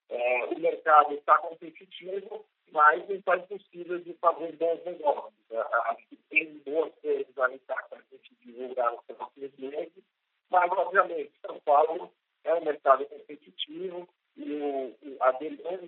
É, 0.08 0.44
o 0.46 0.58
mercado 0.58 1.12
está 1.12 1.36
competitivo, 1.38 2.46
mas 2.72 3.06
não 3.08 3.16
está 3.16 3.36
impossível 3.36 3.98
de 3.98 4.14
fazer 4.14 4.56
bons 4.56 4.84
negócios. 4.84 5.34
É, 5.50 5.58
acho 5.58 6.06
que 6.08 6.16
tem 6.30 6.58
boas 6.58 6.92
coisas 7.02 7.38
ali 7.38 7.58
para 7.60 7.86
a 7.92 7.98
gente 8.10 8.34
divulgar 8.42 8.92
nos 8.92 9.04
próximos 9.04 9.56
meses, 9.58 10.04
mas, 10.50 10.70
obviamente, 10.72 11.32
São 11.44 11.60
Paulo 11.60 12.10
é 12.44 12.54
um 12.54 12.64
mercado 12.64 13.04
competitivo 13.06 14.08
e 14.36 14.52
o, 14.54 15.16
a 15.20 15.32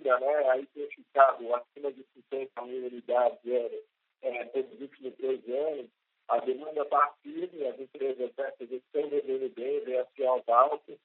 demanda 0.01 0.19
né, 0.19 0.49
aí 0.49 0.65
tem 0.67 0.87
ficado 0.89 1.53
acima 1.55 1.91
de 1.91 2.03
50 2.13 2.61
mil 2.63 2.87
unidades 2.87 3.39
é, 3.45 3.81
é, 4.21 4.45
pelos 4.45 4.81
últimos 4.81 5.15
três 5.15 5.49
anos. 5.49 5.89
A 6.27 6.39
demanda 6.39 6.81
está 6.81 7.13
firme, 7.21 7.67
as 7.67 7.79
empresas 7.79 8.31
estão 8.71 9.09
vendendo 9.09 9.53
bem, 9.53 9.79
vêm 9.81 9.97
a 9.97 10.05
alto. 10.47 10.99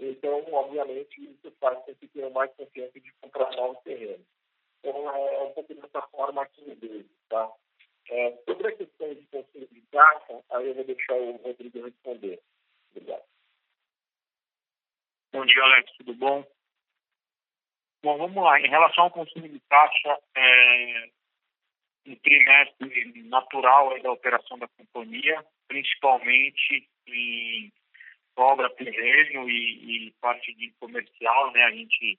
Então, 0.00 0.44
obviamente, 0.52 1.22
isso 1.22 1.52
faz 1.60 1.78
com 1.84 1.94
que 1.94 2.08
o 11.14 11.36
Rodrigo 11.36 11.84
responder. 11.84 12.40
Obrigado. 12.90 13.24
Bom 15.32 15.46
dia, 15.46 15.62
Alex. 15.62 15.92
Tudo 15.98 16.14
bom? 16.14 16.44
Bom, 18.02 18.18
vamos 18.18 18.42
lá. 18.42 18.60
Em 18.60 18.61
relação 18.72 19.04
ao 19.04 19.10
consumo 19.10 19.46
de 19.46 19.60
caixa, 19.68 20.18
é, 20.34 21.10
trimestre 22.22 23.22
natural 23.24 24.00
da 24.02 24.12
operação 24.12 24.58
da 24.58 24.66
companhia, 24.68 25.44
principalmente 25.68 26.88
em 27.06 27.70
obra, 28.34 28.70
terreno 28.70 29.48
e, 29.48 30.08
e 30.08 30.12
parte 30.20 30.54
de 30.54 30.72
comercial, 30.80 31.52
né? 31.52 31.64
A 31.64 31.70
gente 31.70 32.18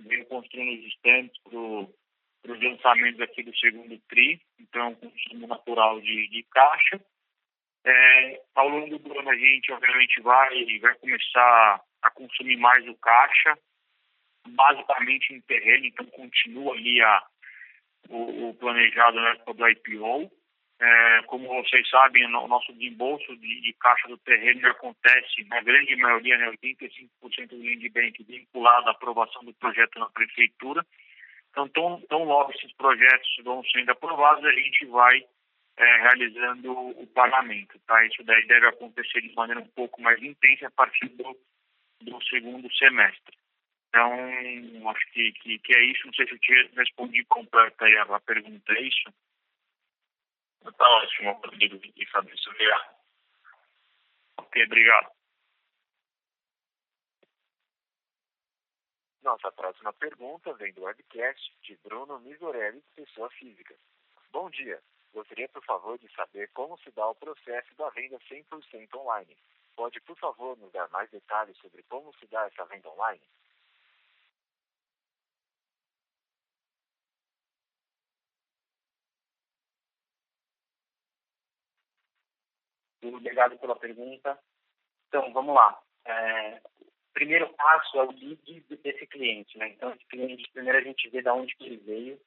vem 0.00 0.22
construindo 0.26 0.80
os 0.80 0.86
estantes 0.86 1.42
para 1.42 2.52
os 2.52 2.62
lançamentos 2.62 3.20
aqui 3.20 3.42
do 3.42 3.56
segundo 3.56 3.98
TRI, 4.00 4.40
então 4.60 4.94
consumo 4.96 5.46
natural 5.46 5.98
de, 6.02 6.28
de 6.28 6.42
caixa. 6.50 7.00
É, 7.86 8.42
ao 8.54 8.68
longo 8.68 8.98
do 8.98 9.18
ano 9.18 9.30
a 9.30 9.36
gente 9.36 9.72
obviamente 9.72 10.20
vai, 10.20 10.78
vai 10.78 10.94
começar 10.96 11.82
a 12.02 12.10
consumir 12.10 12.56
mais 12.58 12.86
o 12.86 12.94
caixa, 12.96 13.58
basicamente 14.58 15.32
em 15.32 15.40
terreno, 15.42 15.86
então 15.86 16.04
continua 16.06 16.74
ali 16.74 17.00
a, 17.00 17.22
o, 18.08 18.48
o 18.48 18.54
planejado 18.54 19.20
né, 19.20 19.36
do 19.46 19.68
IPO. 19.68 20.30
É, 20.80 21.22
como 21.26 21.48
vocês 21.48 21.88
sabem, 21.88 22.24
o 22.26 22.46
nosso 22.46 22.72
desembolso 22.72 23.36
de, 23.36 23.60
de, 23.60 23.72
caixa 23.80 24.06
do 24.08 24.18
terreno 24.18 24.68
acontece, 24.68 25.44
na 25.48 25.60
grande 25.60 25.96
maioria, 25.96 26.38
né, 26.38 26.50
85% 26.50 27.48
do 27.48 27.56
land 27.56 27.88
bank 27.88 28.22
vinculado 28.24 28.88
à 28.88 28.92
aprovação 28.92 29.44
do 29.44 29.54
projeto 29.54 29.98
na 29.98 30.08
prefeitura. 30.10 30.84
Então, 31.50 31.68
tão, 31.68 32.00
tão 32.08 32.24
logo 32.24 32.52
esses 32.52 32.72
projetos 32.74 33.28
vão 33.42 33.64
sendo 33.64 33.90
aprovados, 33.90 34.44
a 34.44 34.52
gente 34.52 34.86
vai 34.86 35.24
é, 35.76 35.96
realizando 36.02 36.72
o 36.72 37.06
pagamento. 37.08 37.78
Tá? 37.86 38.04
Isso 38.06 38.22
daí 38.24 38.46
deve 38.46 38.66
acontecer 38.66 39.20
de 39.20 39.34
maneira 39.34 39.60
um 39.60 39.68
pouco 39.68 40.00
mais 40.00 40.22
intensa 40.22 40.66
a 40.66 40.70
partir 40.70 41.08
do, 41.08 41.36
do 42.02 42.24
segundo 42.24 42.72
semestre. 42.74 43.37
Então, 43.98 44.90
acho 44.90 45.12
que, 45.12 45.32
que, 45.32 45.58
que, 45.58 45.76
é 45.76 45.82
isso. 45.86 46.06
Não 46.06 46.14
sei 46.14 46.26
se 46.26 46.32
eu 46.34 46.38
te 46.38 46.70
respondi 46.76 47.24
completa 47.24 47.84
aí 47.84 47.96
a, 47.96 48.20
pergunta, 48.20 48.72
é 48.72 48.82
isso? 48.82 49.12
Está 50.64 50.88
ótimo, 50.88 51.32
Rodrigo 51.32 51.80
e 51.96 52.06
Fabrício. 52.06 52.50
Obrigado. 52.52 52.96
Ok, 54.36 54.64
obrigado. 54.64 55.10
Nossa 59.22 59.50
próxima 59.50 59.92
pergunta 59.94 60.52
vem 60.54 60.72
do 60.72 60.82
webcast 60.82 61.52
de 61.62 61.76
Bruno 61.82 62.20
Misorelli, 62.20 62.80
pessoa 62.94 63.28
física. 63.30 63.74
Bom 64.30 64.48
dia. 64.50 64.80
Gostaria, 65.12 65.48
por 65.48 65.64
favor, 65.64 65.98
de 65.98 66.08
saber 66.14 66.48
como 66.52 66.78
se 66.78 66.90
dá 66.92 67.08
o 67.08 67.16
processo 67.16 67.74
da 67.74 67.90
venda 67.90 68.16
100% 68.30 68.94
online. 68.94 69.36
Pode, 69.74 70.00
por 70.02 70.16
favor, 70.18 70.56
nos 70.56 70.70
dar 70.70 70.88
mais 70.90 71.10
detalhes 71.10 71.56
sobre 71.58 71.82
como 71.84 72.14
se 72.18 72.26
dá 72.28 72.46
essa 72.46 72.64
venda 72.66 72.88
online? 72.90 73.20
Obrigado 83.16 83.58
pela 83.58 83.76
pergunta. 83.76 84.38
Então, 85.08 85.32
vamos 85.32 85.54
lá. 85.54 85.78
É, 86.04 86.60
primeiro 87.12 87.48
passo 87.54 87.98
é 87.98 88.04
o 88.04 88.12
lead 88.12 88.60
desse 88.82 89.06
cliente, 89.06 89.58
né? 89.58 89.70
Então, 89.70 89.90
esse 89.92 90.04
cliente, 90.06 90.50
primeiro 90.52 90.78
a 90.78 90.82
gente 90.82 91.08
vê 91.10 91.22
de 91.22 91.28
onde 91.28 91.54
que 91.56 91.66
ele 91.66 91.76
veio. 91.78 92.20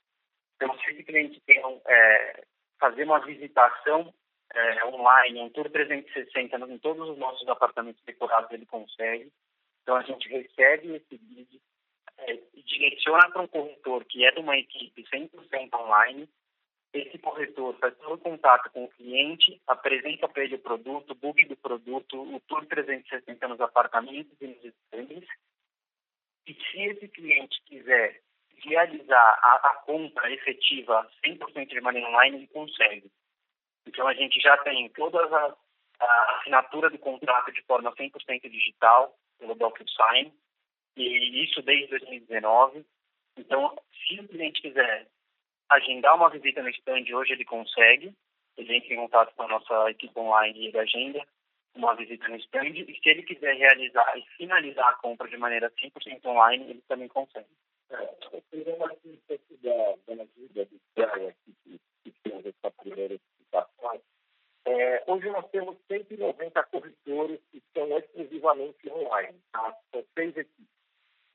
Então, 0.55 0.77
se 0.79 0.91
esse 0.91 1.03
cliente 1.03 1.39
tem 1.41 1.61
é, 1.87 2.43
fazer 2.79 3.03
uma 3.03 3.19
visitação 3.19 4.13
é, 4.53 4.85
online, 4.85 5.41
um 5.41 5.49
tour 5.49 5.69
360 5.69 6.57
em 6.57 6.77
todos 6.79 7.09
os 7.09 7.17
nossos 7.17 7.47
apartamentos 7.47 8.03
decorados, 8.03 8.51
ele 8.51 8.65
consegue. 8.65 9.31
Então, 9.81 9.95
a 9.95 10.03
gente 10.03 10.27
recebe 10.27 10.95
esse 10.95 11.21
lead, 11.29 11.61
é, 12.17 12.39
direciona 12.65 13.29
para 13.31 13.41
um 13.41 13.47
corretor 13.47 14.05
que 14.05 14.25
é 14.25 14.31
de 14.31 14.39
uma 14.39 14.57
equipe 14.57 15.03
100% 15.03 15.73
online, 15.73 16.29
esse 16.93 17.17
corretor 17.19 17.77
faz 17.79 17.97
todo 17.97 18.15
o 18.15 18.17
contato 18.17 18.69
com 18.71 18.83
o 18.83 18.89
cliente, 18.89 19.61
apresenta 19.65 20.27
para 20.27 20.43
ele 20.43 20.55
o 20.55 20.59
produto, 20.59 21.11
o 21.11 21.15
bug 21.15 21.45
do 21.45 21.55
produto, 21.55 22.21
o 22.21 22.39
tour 22.41 22.65
360 22.65 23.47
nos 23.47 23.61
apartamentos 23.61 24.35
e 24.41 24.47
nos 24.47 24.63
stands. 24.63 25.27
E 26.47 26.53
se 26.53 26.81
esse 26.81 27.07
cliente 27.07 27.61
quiser 27.65 28.21
realizar 28.57 29.39
a, 29.41 29.69
a 29.69 29.75
compra 29.85 30.31
efetiva 30.31 31.09
100% 31.25 31.67
de 31.67 31.81
maneira 31.81 32.09
online, 32.09 32.37
ele 32.37 32.47
consegue. 32.47 33.09
Então, 33.87 34.07
a 34.07 34.13
gente 34.13 34.39
já 34.39 34.57
tem 34.57 34.89
toda 34.89 35.17
a, 35.23 35.55
a 35.99 36.37
assinatura 36.39 36.89
do 36.89 36.99
contrato 36.99 37.51
de 37.51 37.61
forma 37.63 37.91
100% 37.93 38.49
digital, 38.49 39.17
pelo 39.39 39.55
DocuSign, 39.55 40.33
e 40.97 41.43
isso 41.43 41.61
desde 41.61 41.87
2019. 41.87 42.85
Então, 43.37 43.77
se 44.07 44.19
o 44.19 44.27
cliente 44.27 44.61
quiser 44.61 45.07
agendar 45.71 46.15
uma 46.15 46.29
visita 46.29 46.61
no 46.61 46.69
stand 46.69 47.05
hoje, 47.13 47.33
ele 47.33 47.45
consegue. 47.45 48.13
Ele 48.57 48.75
entra 48.75 48.93
em 48.93 48.97
contato 48.97 49.33
com 49.35 49.43
a 49.43 49.47
nossa 49.47 49.89
equipe 49.89 50.19
online 50.19 50.69
e 50.69 50.77
agenda 50.77 51.25
uma 51.75 51.95
visita 51.95 52.27
no 52.27 52.35
stand. 52.35 52.67
E 52.67 52.99
se 53.01 53.09
ele 53.09 53.23
quiser 53.23 53.55
realizar 53.55 54.17
e 54.17 54.21
finalizar 54.37 54.89
a 54.89 54.95
compra 54.95 55.27
de 55.27 55.37
maneira 55.37 55.71
100% 55.71 56.25
online, 56.25 56.69
ele 56.69 56.83
também 56.87 57.07
consegue. 57.07 57.47
É, 57.89 57.95
da, 57.95 58.41
que, 59.01 59.21
primeira. 62.77 63.19
É, 64.63 65.03
hoje 65.07 65.29
nós 65.29 65.49
temos 65.49 65.77
190 65.87 66.63
corretores 66.63 67.39
que 67.51 67.57
estão 67.57 67.97
exclusivamente 67.97 68.89
online. 68.89 69.37
Tá? 69.51 69.75
São 69.91 70.03
seis 70.13 70.37
equipes. 70.37 70.67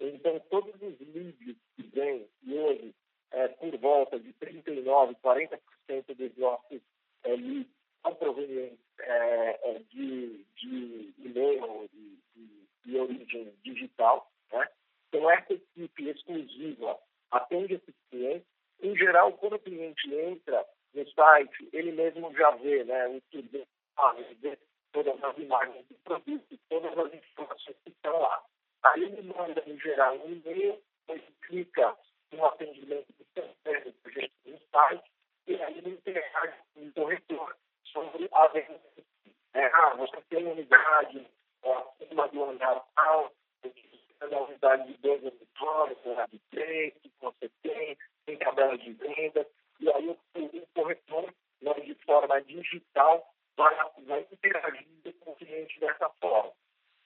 Então, 0.01 0.39
todos 0.51 0.75
os 0.75 1.01
leads 1.01 1.57
que 1.75 1.83
vêm 1.95 2.29
e 2.43 2.59
hoje 2.59 2.95
é, 3.33 3.49
por 3.49 3.77
volta 3.79 4.19
de 4.19 4.33
39%, 4.35 5.17
40% 5.23 6.15
dos 6.15 6.37
nossos 6.37 6.81
é, 7.25 7.37
leads 7.37 7.67
são 8.03 8.15
provenientes 8.15 8.79
é, 9.01 9.71
é, 9.71 9.79
de, 9.91 10.45
de 10.57 11.15
e-mail 11.19 11.89
de, 11.93 12.19
de, 12.35 12.69
de, 12.85 12.99
origem 12.99 13.53
digital. 13.63 14.31
Né? 14.53 14.69
Então, 15.09 15.31
essa 15.31 15.53
equipe 15.53 16.09
exclusiva 16.09 16.99
atende 17.31 17.75
esses 17.75 17.95
clientes. 18.11 18.47
Em 18.81 18.97
geral, 18.97 19.33
quando 19.33 19.55
o 19.55 19.59
cliente 20.03 20.37
entra 20.37 20.67
no 20.95 21.09
site, 21.11 21.69
ele 21.73 21.93
mesmo 21.93 22.33
já 22.35 22.51
vê 22.53 22.85
né, 22.85 23.09
o 23.09 23.21
que 23.31 23.43
vê 23.43 23.67
todas 24.93 25.23
as 25.23 25.39
imagens 25.39 25.87
do 25.89 25.95
produto, 25.97 26.59
todas 26.69 26.99
as 26.99 27.15
informações 27.15 27.77
que 27.85 27.91
estão 27.91 28.19
lá. 28.19 28.43
Aí 28.83 29.03
ele 29.03 29.23
manda, 29.23 29.63
em 29.67 29.79
geral, 29.79 30.17
um 30.17 30.33
e-mail, 30.33 30.81
ele 31.09 31.35
clica 31.47 31.97
no 32.33 32.47
atendimento 32.47 33.07
do 33.19 33.27
centro 33.35 33.93
do 33.93 34.11
jeito 34.11 34.33
do 34.45 34.59
site, 34.71 35.11
e 35.47 35.63
aí 35.63 35.79
ele 35.79 35.91
interage 35.91 36.59
com 36.75 36.87
o 36.87 36.93
corretor 36.93 37.57
sobre 37.85 38.29
a 38.33 38.47
venda. 38.49 38.81
É, 39.55 39.67
ah, 39.67 39.95
você 39.97 40.21
tem 40.29 40.47
unidade 40.47 41.27
acima 41.63 42.29
do 42.29 42.45
andar 42.45 42.85
tal, 42.95 43.33
da 44.31 44.43
unidade 44.43 44.93
de 44.93 44.99
dois 44.99 45.25
auditórios, 45.25 45.99
de 46.31 46.39
três, 46.51 46.95
que 47.03 47.13
você 47.21 47.51
tem, 47.63 47.97
tem 48.25 48.39
tabela 48.39 48.77
de 48.79 48.93
venda, 48.93 49.47
e 49.81 49.91
aí 49.91 50.09
o, 50.09 50.19
o 50.35 50.67
corretor, 50.75 51.35
de 51.85 51.95
forma 52.07 52.41
digital, 52.43 53.35
vai, 53.57 53.75
vai 54.07 54.27
interagir 54.31 54.87
com 55.21 55.33
o 55.33 55.37
cliente 55.37 55.81
dessa 55.81 56.09
forma. 56.21 56.53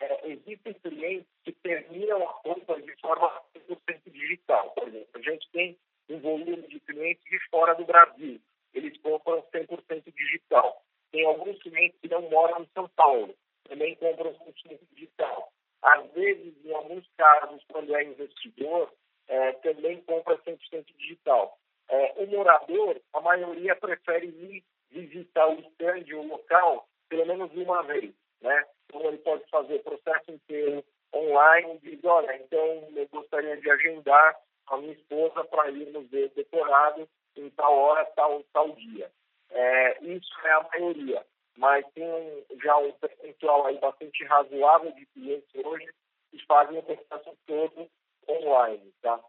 É, 0.01 0.28
existem 0.28 0.72
clientes 0.74 1.28
que 1.45 1.53
terminam 1.53 2.22
a 2.28 2.32
compra 2.34 2.80
de 2.80 2.95
forma 3.01 3.43
100% 3.55 4.11
digital. 4.11 4.70
Por 4.70 4.88
exemplo, 4.88 5.09
a 5.14 5.20
gente 5.20 5.51
tem 5.51 5.78
um 6.09 6.18
volume 6.20 6.62
de 6.68 6.80
clientes 6.80 7.22
de 7.24 7.38
fora 7.51 7.74
do 7.74 7.84
Brasil. 7.84 8.41
Eles 8.72 8.97
compram 9.01 9.43
100% 9.55 10.14
digital. 10.14 10.82
Tem 11.12 11.26
alguns 11.26 11.61
clientes 11.62 11.99
que 12.01 12.09
não 12.09 12.22
moram 12.30 12.62
em 12.62 12.68
São 12.72 12.88
Paulo, 12.91 13.34
também 13.68 13.95
compram 13.97 14.32
100% 14.32 14.78
digital. 14.93 15.53
Às 15.82 16.11
vezes, 16.12 16.55
em 16.64 16.72
alguns 16.72 17.07
casos, 17.16 17.62
quando 17.68 17.95
é 17.95 18.05
investidor, 18.05 18.93
é, 19.28 19.53
também 19.55 20.01
compra 20.03 20.38
100% 20.38 20.84
digital. 20.97 21.59
É, 21.88 22.14
o 22.16 22.26
morador, 22.26 23.01
a 23.12 23.20
maioria 23.20 23.74
prefere 23.74 24.26
ir 24.26 24.64
visitar 24.91 25.49
o 25.49 25.61
stand, 25.61 26.05
o 26.14 26.26
local, 26.26 26.88
pelo 27.09 27.26
menos 27.26 27.51
uma 27.55 27.82
vez. 27.82 28.12
Né? 28.41 28.66
Então, 28.84 29.05
ele 29.07 29.18
pode 29.18 29.49
fazer 29.51 29.76
o 29.76 29.82
processo 29.82 30.30
inteiro 30.30 30.84
online 31.14 31.74
e 31.82 31.91
diz, 31.91 32.05
olha, 32.05 32.36
então 32.36 32.88
eu 32.95 33.09
gostaria 33.09 33.57
de 33.57 33.70
agendar 33.70 34.36
a 34.68 34.76
minha 34.76 34.93
esposa 34.93 35.45
para 35.45 35.70
irmos 35.70 36.09
ver 36.11 36.30
decorado 36.30 37.09
em 37.36 37.51
tal 37.51 37.76
hora, 37.76 38.05
tal, 38.16 38.43
tal 38.53 38.70
dia. 38.76 39.11
É, 39.51 40.05
isso 40.05 40.32
é 40.45 40.53
a 40.53 40.68
maioria, 40.72 41.26
mas 41.57 41.84
tem 41.93 42.05
um, 42.05 42.45
já 42.62 42.76
um 42.76 42.93
percentual 42.93 43.66
aí 43.66 43.78
bastante 43.78 44.24
razoável 44.24 44.93
de 44.93 45.07
clientes 45.07 45.64
hoje 45.64 45.88
que 46.30 46.45
fazem 46.47 46.78
o 46.78 46.82
processo 46.82 47.36
todo 47.47 47.91
online, 48.28 48.95
tá? 49.03 49.20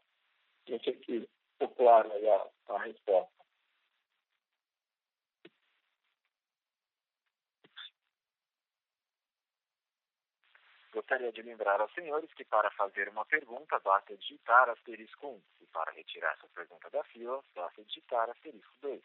Não 0.70 0.80
sei 0.80 0.94
se 1.04 1.28
ficou 1.54 1.70
claro 1.76 2.12
aí 2.12 2.30
a, 2.30 2.48
a 2.70 2.78
resposta. 2.84 3.42
Gostaria 10.94 11.32
de 11.32 11.42
lembrar 11.42 11.80
aos 11.80 11.94
senhores 11.94 12.32
que 12.34 12.44
para 12.44 12.70
fazer 12.72 13.08
uma 13.10 13.21
pergunta 13.32 13.80
basta 13.80 14.14
digitar 14.18 14.70
asterisco 14.70 15.26
1 15.26 15.42
e 15.62 15.68
para 15.68 15.94
retirar 15.94 16.38
sua 16.38 16.50
pergunta 16.50 16.90
da 16.90 17.02
fila 17.06 17.42
basta 17.56 17.82
digitar 17.86 18.30
asterisco 18.30 18.76
2. 18.82 19.02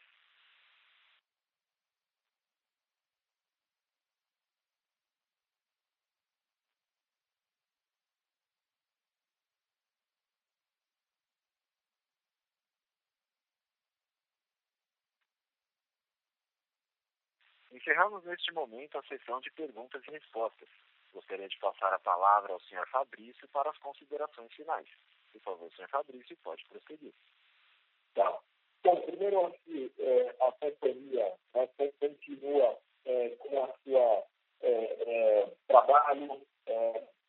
Encerramos 17.70 18.24
neste 18.24 18.52
momento 18.52 18.98
a 18.98 19.02
sessão 19.04 19.38
de 19.40 19.52
perguntas 19.52 20.02
e 20.08 20.10
respostas. 20.10 20.68
Gostaria 21.16 21.48
de 21.48 21.58
passar 21.58 21.90
a 21.94 21.98
palavra 21.98 22.52
ao 22.52 22.60
senhor 22.60 22.86
Fabrício 22.88 23.48
para 23.48 23.70
as 23.70 23.78
considerações 23.78 24.52
finais. 24.52 24.86
Por 25.32 25.40
favor, 25.40 25.72
senhor 25.72 25.88
Fabrício, 25.88 26.36
pode 26.44 26.62
prosseguir. 26.66 27.14
Tá. 28.14 28.38
Bom, 28.84 29.00
primeiro, 29.00 29.50
que 29.64 29.90
é, 29.98 30.36
a 30.38 30.52
companhia 30.52 31.32
né, 31.54 31.68
continua 31.98 32.78
é, 33.06 33.30
com 33.30 33.64
a 33.64 33.74
sua 33.82 34.24
é, 34.60 35.48
trabalho, 35.66 36.46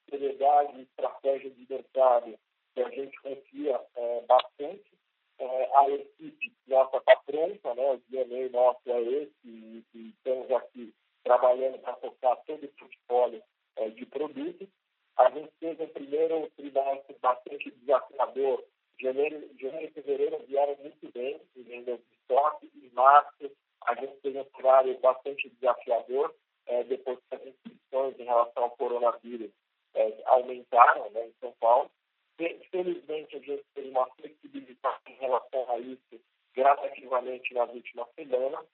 seriedade, 0.10 0.82
estratégia 0.82 1.50
de 1.50 1.66
mercado, 1.70 2.38
que 2.74 2.82
a 2.82 2.90
gente 2.90 3.18
confia 3.22 3.82
bastante. 4.28 4.92
a 5.40 5.90
equipe 5.90 6.54
nossa 6.68 6.98
está 6.98 7.16
pronta, 7.26 7.74
né, 7.74 7.94
o 7.94 8.02
DNA 8.10 8.50
nosso 8.50 8.82
é 8.92 9.02
esse, 9.02 9.34
e, 9.46 9.86
e 9.94 10.10
estamos 10.10 10.52
aqui 10.52 10.94
trabalhando 11.24 11.80
para 11.80 11.94
tocar 11.94 12.36
todo 12.46 12.66
o 12.66 12.74
portfólio 12.74 13.42
é, 13.78 13.90
de 13.90 14.06
produtos. 14.06 14.68
A 15.18 15.30
gente 15.32 15.52
teve 15.60 15.84
um 15.84 15.88
primeiro 15.88 16.50
trimestre 16.56 17.16
bastante 17.22 17.72
desafiador. 17.72 18.64
Janeiro, 19.00 19.50
janeiro 19.60 19.86
e 19.86 19.92
fevereiro 19.92 20.44
vieram 20.48 20.76
muito 20.78 21.12
bem 21.12 21.42
em 21.56 21.64
vendas 21.64 22.00
de 22.00 22.16
estoque. 22.16 22.72
Em 22.76 22.90
março, 22.94 23.52
a 23.86 23.96
gente 23.96 24.16
teve 24.22 24.40
um 24.40 24.46
cenário 24.56 25.00
bastante 25.00 25.50
desafiador, 25.50 26.34
é, 26.66 26.84
depois 26.84 27.20
que 27.20 27.36
as 27.36 27.44
restrições 27.44 28.20
em 28.20 28.24
relação 28.24 28.64
ao 28.64 28.72
coronavírus 28.72 29.52
é, 29.94 30.22
aumentaram 30.26 31.10
né, 31.12 31.28
em 31.28 31.34
São 31.40 31.54
Paulo. 31.60 31.90
Felizmente, 32.70 33.36
a 33.36 33.40
gente 33.40 33.64
teve 33.74 33.90
uma 33.90 34.06
flexibilidade 34.16 35.02
em 35.08 35.16
relação 35.16 35.72
a 35.72 35.80
isso 35.80 36.22
gradativamente 36.54 37.54
nas 37.54 37.70
últimas 37.72 38.08
semanas. 38.14 38.66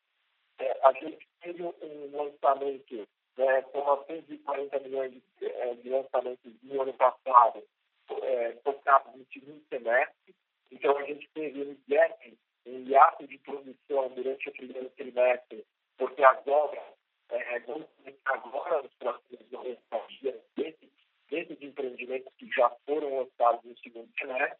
É, 0.59 0.79
a 0.85 0.93
gente 0.93 1.27
teve 1.41 1.63
um 1.63 2.11
lançamento 2.11 3.07
né, 3.37 3.61
com 3.63 3.83
940 3.83 4.79
milhões 4.79 5.11
de, 5.11 5.21
é, 5.45 5.73
de 5.75 5.89
lançamentos 5.89 6.53
no 6.63 6.81
ano 6.81 6.93
passado, 6.93 7.63
é, 8.21 8.51
tocados 8.63 9.15
no 9.15 9.25
segundo 9.31 9.61
semestre. 9.69 10.35
Então, 10.71 10.97
a 10.97 11.03
gente 11.03 11.29
teve 11.33 11.61
um 11.61 11.77
gap, 11.87 12.37
um 12.65 12.83
hiato 12.83 13.27
de 13.27 13.37
produção 13.39 14.09
durante 14.09 14.49
o 14.49 14.53
primeiro 14.53 14.89
trimestre, 14.91 15.65
porque 15.97 16.23
as 16.23 16.47
obras 16.47 16.83
é, 17.29 17.59
vão 17.61 17.81
começar 17.81 18.33
agora 18.33 18.81
nos 18.81 18.93
próximos 18.95 19.51
90 19.51 19.79
dias 20.19 20.41
desses, 20.55 20.89
desses 21.29 21.61
empreendimentos 21.61 22.33
que 22.37 22.47
já 22.51 22.69
foram 22.85 23.19
lançados 23.19 23.63
no 23.63 23.77
segundo 23.79 24.09
semestre. 24.17 24.59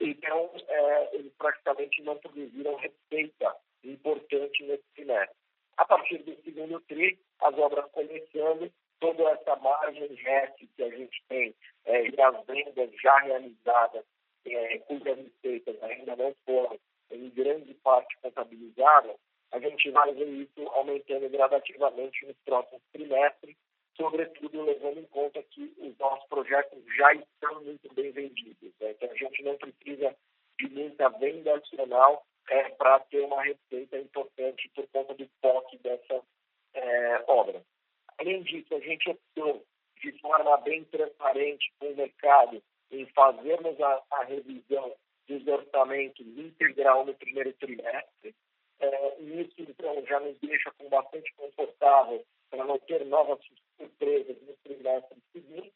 Então, 0.00 0.50
é, 0.68 1.16
eles 1.16 1.32
praticamente 1.34 2.02
não 2.02 2.16
produziram 2.18 2.76
receita 2.76 3.56
importante 3.84 4.62
nesse 4.64 4.84
trimestre. 4.94 5.39
A 5.80 5.84
partir 5.86 6.18
do 6.18 6.36
segundo 6.42 6.78
TRI, 6.80 7.18
as 7.40 7.56
obras 7.56 7.90
começando, 7.92 8.70
toda 9.00 9.22
essa 9.30 9.56
margem 9.56 10.12
REST 10.14 10.68
que 10.76 10.82
a 10.82 10.90
gente 10.90 11.24
tem 11.26 11.54
é, 11.86 12.06
e 12.06 12.20
as 12.20 12.44
vendas 12.44 12.90
já 13.02 13.18
realizadas, 13.20 14.04
é, 14.44 14.78
cujas 14.80 15.16
receitas 15.16 15.82
ainda 15.82 16.16
não 16.16 16.34
foram 16.44 16.78
em 17.10 17.30
grande 17.30 17.72
parte 17.82 18.14
contabilizadas, 18.18 19.16
a 19.52 19.58
gente 19.58 19.90
vai 19.90 20.12
ver 20.12 20.28
isso 20.28 20.68
aumentando 20.68 21.30
gradativamente 21.30 22.26
nos 22.26 22.36
próximos 22.44 22.82
trimestres, 22.92 23.56
sobretudo 23.96 24.62
levando 24.62 24.98
em 24.98 25.06
conta 25.06 25.42
que 25.44 25.74
os 25.78 25.96
nossos 25.96 26.28
projetos 26.28 26.78
já 26.94 27.14
estão 27.14 27.64
muito 27.64 27.90
bem 27.94 28.10
vendidos. 28.10 28.70
Né? 28.78 28.90
Então, 28.90 29.10
a 29.10 29.14
gente 29.14 29.42
não 29.42 29.56
precisa 29.56 30.14
de 30.58 30.68
muita 30.68 31.08
venda 31.08 31.54
adicional 31.54 32.22
é, 32.48 32.68
para 32.70 33.00
ter 33.00 33.20
uma 33.20 33.42
receita 33.42 33.98
importante 33.98 34.68
por 34.74 34.86
conta 34.88 35.14
do 35.14 35.28
toque 35.40 35.78
dessa 35.78 36.22
é, 36.74 37.24
obra. 37.26 37.62
Além 38.18 38.42
disso, 38.42 38.74
a 38.74 38.80
gente 38.80 39.10
optou 39.10 39.64
de 40.00 40.12
forma 40.20 40.56
bem 40.58 40.84
transparente 40.84 41.72
com 41.78 41.86
o 41.86 41.96
mercado 41.96 42.62
em 42.90 43.06
fazermos 43.06 43.80
a, 43.80 44.02
a 44.10 44.24
revisão 44.24 44.94
dos 45.28 45.46
orçamentos 45.46 46.26
integral 46.26 47.06
no 47.06 47.14
primeiro 47.14 47.52
trimestre. 47.54 48.34
É, 48.80 49.20
isso, 49.20 49.54
então, 49.58 50.04
já 50.06 50.18
nos 50.20 50.38
deixa 50.40 50.70
com 50.72 50.88
bastante 50.88 51.32
confortável 51.34 52.24
para 52.50 52.64
não 52.64 52.78
ter 52.80 53.04
novas 53.04 53.38
surpresas 53.78 54.36
no 54.42 54.54
trimestre 54.64 55.18
seguinte. 55.32 55.72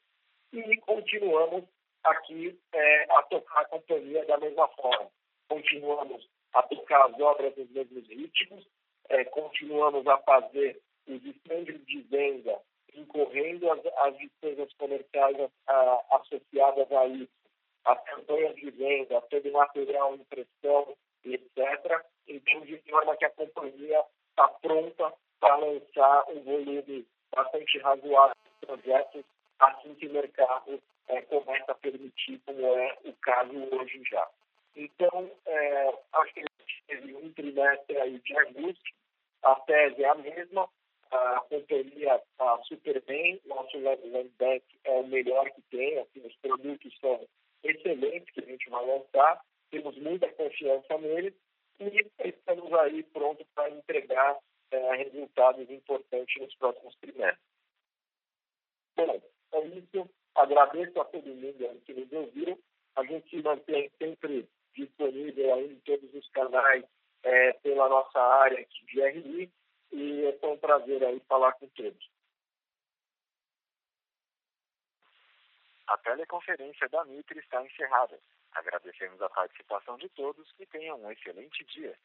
E 0.52 0.76
continuamos 0.78 1.64
aqui 2.02 2.58
é, 2.72 3.04
a 3.12 3.22
tocar 3.22 3.60
a 3.60 3.64
companhia 3.66 4.24
da 4.26 4.38
mesma 4.38 4.68
forma. 4.68 5.10
Continuamos 5.48 6.28
aplicar 6.55 7.07
as 7.07 7.20
obras 7.20 7.57
nos 7.57 7.70
mesmos 7.70 8.09
ritmos, 8.09 8.66
é, 9.09 9.24
continuamos 9.24 10.07
a 10.07 10.18
fazer 10.18 10.80
os 11.07 11.24
escândalos 11.24 11.84
de 11.86 12.00
venda, 12.02 12.59
incorrendo 12.94 13.70
as, 13.70 13.80
as 13.84 14.16
despesas 14.16 14.72
comerciais 14.74 15.36
a, 15.66 16.00
associadas 16.12 16.90
a 16.90 17.07
isso, 17.07 17.32
as 17.84 18.02
campanhas 18.05 18.55
de 18.57 18.70
venda, 18.70 19.20
todo 19.22 19.48
o 19.48 19.52
material, 19.52 20.14
impressão, 20.14 20.96
etc. 21.24 22.02
Então, 22.26 22.61
de 22.62 22.78
forma 22.88 23.16
que 23.16 23.24
a 23.24 23.30
companhia 23.30 24.02
está 24.30 24.48
pronta 24.48 25.12
para 25.40 25.57
lançar 25.57 26.24
um 26.30 26.42
volume 26.42 27.07
bastante 27.34 27.78
razoável 27.78 28.36
de 28.44 28.66
projetos 28.66 29.24
assim 29.59 29.94
que 29.94 30.07
o 30.07 30.12
mercado 30.12 30.82
é, 31.09 31.20
começa 31.22 31.72
a 31.72 31.74
permitir, 31.74 32.40
como 32.46 32.66
é 32.66 32.98
o 33.05 33.12
caso 33.14 33.52
hoje 33.74 34.02
já. 34.11 34.26
Então, 34.76 35.30
é, 35.46 35.88
acho 36.14 36.34
que 36.34 36.40
a 36.40 36.46
gente 36.60 36.84
teve 36.86 37.14
um 37.14 37.32
trimestre 37.32 37.96
aí 37.98 38.18
de 38.18 38.36
ajuste, 38.36 38.94
a 39.42 39.54
tese 39.60 40.02
é 40.02 40.08
a 40.08 40.14
mesma, 40.14 40.68
a 41.10 41.40
companhia 41.48 42.16
está 42.16 42.62
super 42.64 43.00
bem, 43.02 43.40
nosso 43.44 43.78
land 43.78 44.00
bank 44.38 44.64
é 44.84 44.90
o 44.90 45.06
melhor 45.06 45.48
que 45.50 45.62
tem, 45.70 45.98
assim, 45.98 46.26
os 46.26 46.34
produtos 46.36 46.98
são 46.98 47.24
excelentes 47.62 48.32
que 48.34 48.40
a 48.40 48.46
gente 48.46 48.68
vai 48.68 48.84
lançar, 48.84 49.40
temos 49.70 49.96
muita 49.98 50.28
confiança 50.32 50.98
neles 50.98 51.34
e 51.80 52.06
estamos 52.24 52.72
aí 52.74 53.02
prontos 53.04 53.46
para 53.54 53.70
entregar 53.70 54.38
é, 54.70 54.96
resultados 54.96 55.70
importantes 55.70 56.40
nos 56.40 56.54
próximos 56.56 56.94
trimestres. 56.96 57.54
Bom, 58.96 59.20
é 59.52 59.66
isso. 59.66 60.10
Agradeço 60.34 61.00
a 61.00 61.04
todo 61.04 61.26
mundo 61.26 61.82
que 61.84 61.94
nos 61.94 62.12
ouviu. 62.12 62.58
A 62.96 63.04
gente 63.04 63.28
se 63.28 63.42
mantém 63.42 63.90
sempre 63.98 64.48
disponível 64.74 65.54
aí 65.54 65.72
em 65.72 65.80
todos 65.80 66.12
os 66.14 66.28
canais 66.30 66.84
é, 67.22 67.52
pela 67.54 67.88
nossa 67.88 68.20
área 68.20 68.60
aqui 68.60 68.84
de 68.86 69.00
RI 69.00 69.52
e 69.92 70.24
é 70.24 70.46
um 70.46 70.58
prazer 70.58 71.02
aí 71.04 71.20
falar 71.28 71.52
com 71.52 71.68
todos. 71.68 72.10
A 75.86 75.98
teleconferência 75.98 76.88
da 76.88 77.04
Mitre 77.04 77.38
está 77.38 77.62
encerrada. 77.62 78.18
Agradecemos 78.52 79.20
a 79.20 79.28
participação 79.28 79.96
de 79.98 80.08
todos 80.10 80.52
e 80.58 80.66
tenham 80.66 81.00
um 81.00 81.10
excelente 81.10 81.64
dia. 81.64 81.96